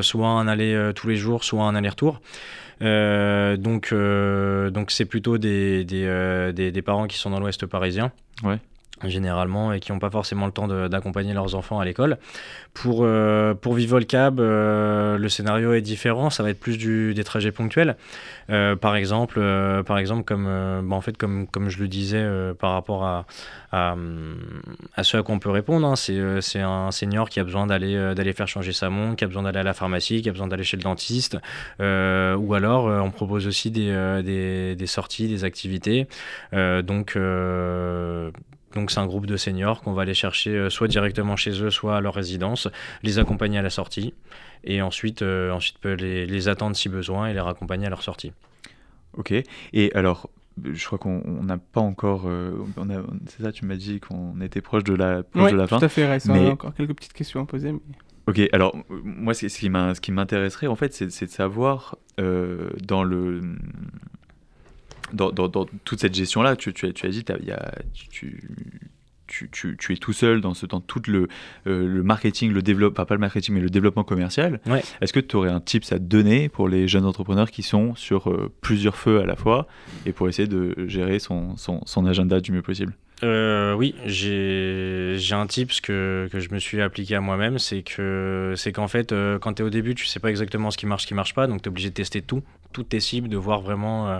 soit 0.01 0.27
un 0.27 0.49
aller 0.49 0.91
tous 0.93 1.07
les 1.07 1.15
jours, 1.15 1.45
soit 1.45 1.63
un 1.63 1.73
aller-retour. 1.73 2.19
donc, 2.81 3.93
donc 3.93 4.91
c'est 4.91 5.05
plutôt 5.05 5.37
des, 5.37 5.85
des, 5.85 6.51
des, 6.53 6.73
des, 6.73 6.81
parents 6.81 7.07
qui 7.07 7.17
sont 7.17 7.29
dans 7.29 7.39
l'ouest 7.39 7.65
parisien. 7.65 8.11
Ouais 8.43 8.57
généralement 9.05 9.73
et 9.73 9.79
qui 9.79 9.91
n'ont 9.91 9.99
pas 9.99 10.09
forcément 10.09 10.45
le 10.45 10.51
temps 10.51 10.67
d'accompagner 10.67 11.33
leurs 11.33 11.55
enfants 11.55 11.79
à 11.79 11.85
l'école. 11.85 12.17
Pour, 12.73 13.01
euh, 13.01 13.53
pour 13.53 13.73
Vivolcab, 13.73 14.39
euh, 14.39 15.17
le 15.17 15.29
scénario 15.29 15.73
est 15.73 15.81
différent, 15.81 16.29
ça 16.29 16.41
va 16.41 16.49
être 16.49 16.59
plus 16.59 16.77
du, 16.77 17.13
des 17.13 17.23
trajets 17.23 17.51
ponctuels. 17.51 17.97
Euh, 18.49 18.75
par 18.75 18.95
exemple, 18.95 19.39
euh, 19.39 19.83
par 19.83 19.97
exemple 19.97 20.23
comme, 20.23 20.45
bah, 20.45 20.95
en 20.95 21.01
fait, 21.01 21.17
comme, 21.17 21.47
comme 21.47 21.69
je 21.69 21.79
le 21.79 21.87
disais 21.87 22.25
par 22.59 22.71
rapport 22.71 23.03
à, 23.03 23.25
à, 23.71 23.95
à, 24.95 25.03
ce 25.03 25.17
à 25.17 25.23
quoi 25.23 25.35
on 25.35 25.39
peut 25.39 25.49
répondre, 25.49 25.87
hein, 25.87 25.95
c'est 25.95 26.61
un 26.61 26.91
senior 26.91 27.29
qui 27.29 27.39
a 27.39 27.43
besoin 27.43 27.67
d'aller 27.67 28.13
d'aller 28.15 28.33
faire 28.33 28.47
changer 28.47 28.71
sa 28.71 28.89
montre, 28.89 29.17
qui 29.17 29.23
a 29.23 29.27
besoin 29.27 29.43
d'aller 29.43 29.59
à 29.59 29.63
la 29.63 29.73
pharmacie, 29.73 30.21
qui 30.21 30.29
a 30.29 30.31
besoin 30.31 30.47
d'aller 30.47 30.63
chez 30.63 30.77
le 30.77 30.83
dentiste, 30.83 31.37
ou 31.79 32.53
alors 32.53 32.85
on 32.85 33.11
propose 33.11 33.47
aussi 33.47 33.71
des, 33.71 34.21
des, 34.23 34.75
des 34.75 34.87
sorties, 34.87 35.27
des 35.27 35.43
activités. 35.43 36.07
donc 36.53 37.17
donc 38.73 38.91
c'est 38.91 38.99
un 38.99 39.05
groupe 39.05 39.25
de 39.25 39.37
seniors 39.37 39.81
qu'on 39.81 39.93
va 39.93 40.03
aller 40.03 40.13
chercher 40.13 40.51
euh, 40.51 40.69
soit 40.69 40.87
directement 40.87 41.35
chez 41.35 41.61
eux, 41.61 41.69
soit 41.69 41.97
à 41.97 42.01
leur 42.01 42.13
résidence, 42.13 42.67
les 43.03 43.19
accompagner 43.19 43.59
à 43.59 43.61
la 43.61 43.69
sortie, 43.69 44.13
et 44.63 44.81
ensuite, 44.81 45.21
euh, 45.21 45.51
ensuite 45.51 45.77
peut 45.79 45.93
les, 45.93 46.25
les, 46.25 46.47
attendre 46.47 46.75
si 46.75 46.89
besoin 46.89 47.27
et 47.27 47.33
les 47.33 47.39
raccompagner 47.39 47.87
à 47.87 47.89
leur 47.89 48.03
sortie. 48.03 48.31
Ok. 49.13 49.33
Et 49.73 49.91
alors, 49.93 50.29
je 50.63 50.85
crois 50.85 50.97
qu'on 50.97 51.21
n'a 51.43 51.57
pas 51.57 51.81
encore. 51.81 52.23
Euh, 52.27 52.53
c'est 53.27 53.43
ça, 53.43 53.51
tu 53.51 53.65
m'as 53.65 53.75
dit 53.75 53.99
qu'on 53.99 54.39
était 54.41 54.61
proche 54.61 54.83
de 54.83 54.93
la, 54.93 55.23
proche 55.23 55.51
de 55.51 55.57
la 55.57 55.67
fin. 55.67 55.79
Tout 55.79 55.85
à 55.85 55.89
fait, 55.89 56.17
il 56.25 56.31
mais... 56.31 56.49
encore 56.49 56.73
quelques 56.73 56.95
petites 56.95 57.13
questions 57.13 57.41
à 57.41 57.45
poser. 57.45 57.73
Ok, 58.27 58.39
alors 58.53 58.75
moi, 59.03 59.33
ce 59.33 59.99
qui 59.99 60.11
m'intéresserait, 60.11 60.67
en 60.67 60.75
fait, 60.75 60.93
c'est 60.93 61.25
de 61.25 61.31
savoir 61.31 61.97
dans 62.17 63.03
le 63.03 63.41
dans, 65.13 65.49
toute 65.83 65.99
cette 65.99 66.15
gestion-là, 66.15 66.55
tu, 66.55 66.73
tu, 66.73 66.87
as, 66.87 66.93
tu 66.93 67.05
as 67.05 67.09
dit, 67.09 67.23
y 67.45 67.51
a, 67.51 67.71
tu, 68.09 68.49
tu, 69.31 69.77
tu, 69.77 69.93
es 69.93 69.97
tout 69.97 70.13
seul 70.13 70.41
dans, 70.41 70.53
ce, 70.53 70.65
dans 70.65 70.81
tout 70.81 71.01
le, 71.07 71.27
euh, 71.67 71.87
le 71.87 72.03
marketing, 72.03 72.51
le 72.51 72.61
développement, 72.61 73.05
pas 73.05 73.13
le 73.13 73.19
marketing, 73.19 73.55
mais 73.55 73.61
le 73.61 73.69
développement 73.69 74.03
commercial. 74.03 74.59
Est-ce 75.01 75.13
que 75.13 75.19
tu 75.19 75.35
aurais 75.35 75.49
un 75.49 75.61
tips 75.61 75.91
à 75.91 75.99
donner 75.99 76.49
pour 76.49 76.67
les 76.67 76.87
jeunes 76.87 77.05
entrepreneurs 77.05 77.49
qui 77.49 77.63
sont 77.63 77.95
sur 77.95 78.29
euh, 78.29 78.51
plusieurs 78.61 78.95
feux 78.95 79.19
à 79.19 79.25
la 79.25 79.35
fois 79.35 79.67
et 80.05 80.11
pour 80.11 80.27
essayer 80.27 80.47
de 80.47 80.75
gérer 80.87 81.19
son, 81.19 81.55
son, 81.57 81.81
son 81.85 82.05
agenda 82.05 82.39
du 82.39 82.51
mieux 82.51 82.61
possible? 82.61 82.93
Euh, 83.23 83.75
oui, 83.75 83.93
j'ai 84.07 85.15
un 85.31 85.45
tips 85.45 85.79
que, 85.79 86.27
que 86.31 86.39
je 86.39 86.49
me 86.51 86.57
suis 86.57 86.81
appliqué 86.81 87.15
à 87.15 87.21
moi-même, 87.21 87.59
c'est 87.59 87.83
que 87.83 88.53
c'est 88.57 88.71
qu'en 88.71 88.87
fait, 88.87 89.13
quand 89.41 89.53
tu 89.53 89.61
es 89.61 89.65
au 89.65 89.69
début, 89.69 89.93
tu 89.93 90.07
sais 90.07 90.19
pas 90.19 90.29
exactement 90.31 90.71
ce 90.71 90.77
qui 90.77 90.87
marche, 90.87 91.03
ce 91.03 91.07
qui 91.07 91.13
marche 91.13 91.35
pas, 91.35 91.45
donc 91.45 91.61
tu 91.61 91.67
es 91.67 91.69
obligé 91.69 91.89
de 91.89 91.93
tester 91.93 92.23
tout 92.23 92.41
toutes 92.71 92.89
tes 92.89 92.99
cibles, 92.99 93.29
de 93.29 93.37
voir 93.37 93.61
vraiment, 93.61 94.09
euh, 94.09 94.19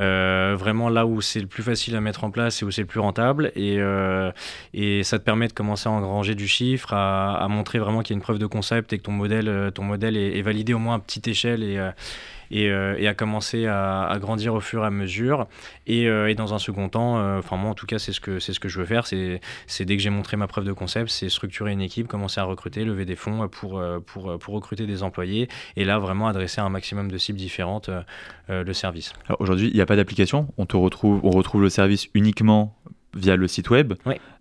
euh, 0.00 0.56
vraiment 0.58 0.88
là 0.88 1.06
où 1.06 1.20
c'est 1.20 1.40
le 1.40 1.46
plus 1.46 1.62
facile 1.62 1.96
à 1.96 2.00
mettre 2.00 2.24
en 2.24 2.30
place 2.30 2.62
et 2.62 2.64
où 2.64 2.70
c'est 2.70 2.82
le 2.82 2.86
plus 2.86 3.00
rentable. 3.00 3.52
Et, 3.56 3.76
euh, 3.78 4.30
et 4.74 5.02
ça 5.02 5.18
te 5.18 5.24
permet 5.24 5.48
de 5.48 5.52
commencer 5.52 5.88
à 5.88 5.92
engranger 5.92 6.34
du 6.34 6.48
chiffre, 6.48 6.92
à, 6.92 7.46
montrer 7.48 7.78
vraiment 7.78 8.02
qu'il 8.02 8.14
y 8.14 8.16
a 8.16 8.18
une 8.18 8.22
preuve 8.22 8.38
de 8.38 8.46
concept 8.46 8.92
et 8.92 8.98
que 8.98 9.02
ton 9.02 9.12
modèle, 9.12 9.70
ton 9.74 9.84
modèle 9.84 10.16
est, 10.16 10.42
validé 10.42 10.74
au 10.74 10.78
moins 10.78 10.96
à 10.96 10.98
petite 10.98 11.28
échelle 11.28 11.94
et, 12.50 12.70
euh, 12.70 12.96
et 12.98 13.08
à 13.08 13.14
commencer 13.14 13.66
à, 13.66 14.16
grandir 14.20 14.54
au 14.54 14.60
fur 14.60 14.82
et 14.82 14.86
à 14.86 14.90
mesure. 14.90 15.46
Et, 15.86 16.08
euh, 16.08 16.28
et 16.28 16.34
dans 16.34 16.54
un 16.54 16.58
second 16.58 16.88
temps, 16.88 17.18
euh, 17.18 17.38
enfin 17.38 17.56
moi 17.56 17.70
en 17.70 17.74
tout 17.74 17.86
cas 17.86 17.98
c'est 17.98 18.12
ce 18.12 18.20
que 18.20 18.38
c'est 18.38 18.52
ce 18.52 18.60
que 18.60 18.68
je 18.68 18.78
veux 18.80 18.86
faire, 18.86 19.06
c'est 19.06 19.84
dès 19.84 19.96
que 19.96 20.02
j'ai 20.02 20.10
montré 20.10 20.36
ma 20.36 20.46
preuve 20.46 20.64
de 20.64 20.72
concept, 20.72 21.10
c'est 21.10 21.28
structurer 21.28 21.72
une 21.72 21.80
équipe, 21.80 22.08
commencer 22.08 22.40
à 22.40 22.44
recruter, 22.44 22.84
lever 22.84 23.04
des 23.04 23.16
fonds 23.16 23.48
pour 23.48 23.82
pour 24.06 24.38
pour 24.38 24.54
recruter 24.54 24.86
des 24.86 25.02
employés 25.02 25.48
et 25.76 25.84
là 25.84 25.98
vraiment 25.98 26.28
adresser 26.28 26.60
à 26.60 26.64
un 26.64 26.70
maximum 26.70 27.10
de 27.10 27.18
cibles 27.18 27.38
différentes 27.38 27.90
le 28.48 28.72
service. 28.72 29.12
Aujourd'hui, 29.38 29.68
il 29.68 29.74
n'y 29.74 29.80
a 29.80 29.86
pas 29.86 29.96
d'application, 29.96 30.48
on 30.58 30.66
te 30.66 30.76
retrouve 30.76 31.20
on 31.22 31.30
retrouve 31.30 31.62
le 31.62 31.70
service 31.70 32.08
uniquement 32.14 32.76
via 33.14 33.36
le 33.36 33.48
site 33.48 33.70
web. 33.70 33.94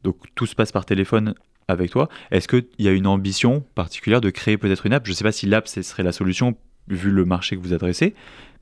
Donc 0.03 0.17
tout 0.35 0.45
se 0.45 0.55
passe 0.55 0.71
par 0.71 0.85
téléphone 0.85 1.33
avec 1.67 1.91
toi. 1.91 2.09
Est-ce 2.31 2.47
qu'il 2.47 2.65
y 2.79 2.87
a 2.87 2.91
une 2.91 3.07
ambition 3.07 3.63
particulière 3.75 4.21
de 4.21 4.29
créer 4.29 4.57
peut-être 4.57 4.85
une 4.85 4.93
app? 4.93 5.05
Je 5.05 5.11
ne 5.11 5.15
sais 5.15 5.23
pas 5.23 5.31
si 5.31 5.45
l'app 5.45 5.67
serait 5.67 6.03
la 6.03 6.11
solution 6.11 6.55
vu 6.87 7.11
le 7.11 7.25
marché 7.25 7.55
que 7.55 7.61
vous 7.61 7.73
adressez, 7.73 8.13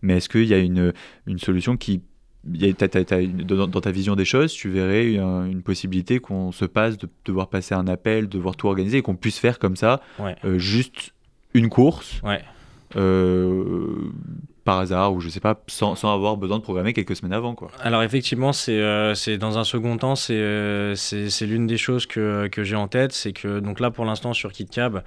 mais 0.02 0.18
est-ce 0.18 0.30
qu'il 0.30 0.46
y 0.46 0.54
a 0.54 0.60
une, 0.60 0.94
une 1.28 1.40
solution 1.40 1.78
qui 1.78 2.02
dans, 2.46 3.82
ta 3.82 3.92
vision 3.92 4.16
des 4.16 4.26
choses, 4.26 4.54
tu 4.54 4.70
verrais 4.70 5.14
une, 5.14 5.64
possibilité 5.64 6.20
qu'on 6.20 6.52
se 6.52 6.66
passe 6.66 6.98
de 6.98 7.10
devoir 7.26 7.50
passer 7.50 7.74
un 7.74 7.88
appel, 7.88 8.28
de 8.28 8.38
devoir 8.38 8.56
tout 8.56 8.68
organiser 8.68 9.00
et 9.00 9.02
qu'on 9.02 9.16
puisse 9.16 9.40
faire 9.40 9.58
comme 9.58 9.76
ça, 9.76 10.02
euh, 10.20 10.60
juste 10.60 11.14
une 11.54 11.70
course, 11.70 12.22
euh, 12.96 13.96
par 14.64 14.80
hasard 14.80 15.14
ou 15.14 15.22
je 15.22 15.30
sais 15.30 15.40
pas, 15.40 15.60
sans, 15.68 15.96
sans, 15.96 16.14
avoir 16.14 16.38
besoin 16.38 16.58
de 16.58 16.64
programmer 16.64 16.94
quelques 16.94 17.16
semaines 17.16 17.34
avant. 17.34 17.56
Quoi. 17.56 17.72
Alors 17.82 18.04
effectivement, 18.04 18.54
c'est 18.54 18.80
euh, 18.80 19.16
dans 19.40 19.58
un 19.58 19.64
second 19.64 19.98
temps, 19.98 20.16
c'est 20.16 20.94
c'est 20.96 21.46
l'une 21.46 21.66
des 21.66 21.78
choses 21.78 22.06
que, 22.06 22.48
que 22.48 22.64
j'ai 22.64 22.76
en 22.76 22.88
tête, 22.88 23.12
c'est 23.12 23.34
que 23.34 23.60
donc 23.60 23.80
là 23.80 23.90
pour 23.90 24.06
l'instant 24.06 24.34
sur 24.34 24.52
KitKab, 24.52 25.04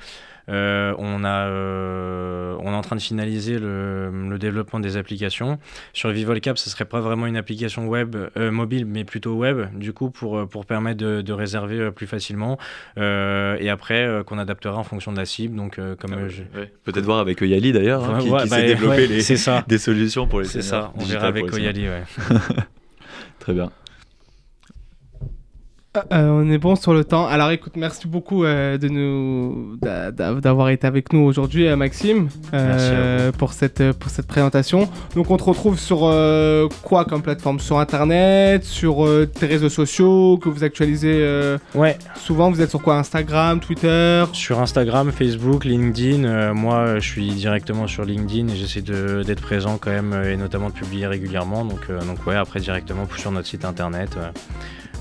euh, 0.49 0.95
on, 0.99 1.25
a, 1.25 1.47
euh, 1.47 2.57
on 2.61 2.73
est 2.73 2.77
en 2.77 2.81
train 2.81 2.97
de 2.97 3.01
finaliser 3.01 3.59
le, 3.59 4.37
développement 4.39 4.81
des 4.81 4.97
applications. 4.97 5.59
Sur 5.93 6.11
Vivolcap, 6.11 6.59
ce 6.59 6.71
serait 6.71 6.85
pas 6.85 7.01
vraiment 7.01 7.27
une 7.27 7.37
application 7.37 7.89
web 7.89 8.15
euh, 8.37 8.51
mobile, 8.51 8.87
mais 8.87 9.05
plutôt 9.05 9.35
web, 9.35 9.67
du 9.75 9.93
coup, 9.93 10.11
pour, 10.11 10.49
pour 10.49 10.65
permettre 10.65 10.99
de, 10.99 11.33
réserver 11.33 11.91
plus 11.91 12.07
facilement. 12.07 12.59
et 12.97 13.71
après, 13.71 14.23
qu'on 14.27 14.39
adaptera 14.39 14.77
en 14.77 14.85
fonction 14.85 15.13
de 15.13 15.19
la 15.19 15.27
cible. 15.27 15.57
Donc, 15.57 15.81
comme 15.99 16.15
ah 16.15 16.61
Peut-être 16.85 17.05
voir 17.05 17.19
avec 17.19 17.41
Yali 17.41 17.73
d'ailleurs, 17.73 18.05
hein, 18.05 18.19
qui, 18.19 18.29
s'est 18.29 18.49
bah, 18.49 18.63
développé 18.63 19.07
les, 19.07 19.21
ça. 19.23 19.65
Des 19.69 19.79
solutions 19.79 20.27
pour 20.27 20.41
les 20.41 20.47
C'est 20.47 20.63
ça, 20.63 20.93
on 20.97 21.05
verra 21.05 21.27
avec 21.27 21.53
Oyali, 21.53 21.89
ouais. 21.89 22.03
Très 23.39 23.53
bien. 23.53 23.71
Euh, 26.13 26.29
on 26.29 26.51
est 26.51 26.59
bon 26.59 26.77
sur 26.77 26.95
le 26.95 27.05
temps. 27.05 27.27
Alors 27.27 27.51
écoute, 27.51 27.75
merci 27.77 28.09
beaucoup 28.09 28.45
euh, 28.45 28.79
de 28.79 28.89
nous 28.89 29.77
d'avoir 29.81 30.71
été 30.71 30.87
avec 30.87 31.13
nous 31.13 31.21
aujourd'hui, 31.21 31.67
euh, 31.67 31.77
Maxime, 31.77 32.29
pour 33.39 33.53
cette 33.53 33.93
pour 33.93 34.11
cette 34.11 34.27
présentation. 34.27 34.89
Donc 35.15 35.31
on 35.31 35.37
te 35.37 35.45
retrouve 35.45 35.79
sur 35.79 36.01
quoi 36.83 37.05
comme 37.05 37.23
plateforme? 37.23 37.61
Sur 37.61 37.79
Internet, 37.79 38.65
sur 38.65 39.07
tes 39.39 39.47
réseaux 39.47 39.69
sociaux 39.69 40.39
que 40.39 40.49
vous 40.49 40.65
actualisez. 40.65 41.57
ouais. 41.75 41.99
Souvent, 42.17 42.51
vous 42.51 42.61
êtes 42.61 42.71
sur 42.71 42.83
quoi? 42.83 42.97
Instagram, 42.97 43.61
Twitter? 43.61 44.25
Sur 44.33 44.61
Instagram, 44.61 45.11
Facebook, 45.13 45.65
LinkedIn. 45.65 46.53
moi, 46.55 46.99
je 46.99 47.07
suis 47.09 47.31
directement 47.31 47.87
sur 47.87 48.05
LinkedIn 48.05 48.49
et 48.49 48.57
j'essaie 48.57 48.83
d'être 48.83 49.43
présent 49.43 49.79
quand 49.79 49.91
même 49.91 50.15
et 50.25 50.37
notamment 50.37 50.69
de 50.69 50.75
publier 50.75 51.07
régulièrement. 51.07 51.65
Donc 51.65 51.89
donc 52.07 52.27
ouais, 52.27 52.37
après 52.37 52.61
directement 52.61 53.07
sur 53.17 53.31
notre 53.31 53.49
site 53.49 53.65
internet. 53.65 54.17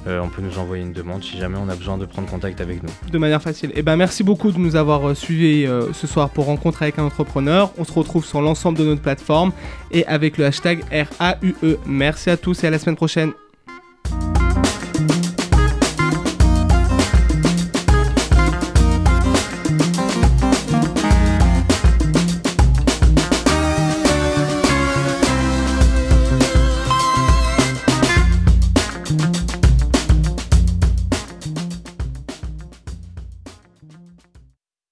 Euh, 0.07 0.21
on 0.21 0.29
peut 0.29 0.41
nous 0.41 0.57
envoyer 0.57 0.83
une 0.83 0.93
demande 0.93 1.23
si 1.23 1.37
jamais 1.37 1.57
on 1.57 1.67
a 1.67 1.75
besoin 1.75 1.97
de 1.97 2.05
prendre 2.05 2.29
contact 2.29 2.61
avec 2.61 2.81
nous. 2.81 2.89
De 3.11 3.17
manière 3.17 3.41
facile. 3.41 3.71
Eh 3.75 3.81
ben 3.81 3.97
merci 3.97 4.23
beaucoup 4.23 4.51
de 4.51 4.57
nous 4.57 4.75
avoir 4.75 5.09
euh, 5.09 5.13
suivis 5.13 5.65
euh, 5.65 5.91
ce 5.93 6.07
soir 6.07 6.29
pour 6.29 6.45
rencontrer 6.45 6.85
avec 6.85 6.99
un 6.99 7.03
entrepreneur. 7.03 7.71
On 7.77 7.83
se 7.83 7.91
retrouve 7.91 8.25
sur 8.25 8.41
l'ensemble 8.41 8.77
de 8.77 8.85
notre 8.85 9.01
plateforme 9.01 9.51
et 9.91 10.05
avec 10.07 10.37
le 10.37 10.45
hashtag 10.45 10.83
RAUE. 10.91 11.77
Merci 11.85 12.29
à 12.29 12.37
tous 12.37 12.63
et 12.63 12.67
à 12.67 12.69
la 12.69 12.79
semaine 12.79 12.95
prochaine. 12.95 13.33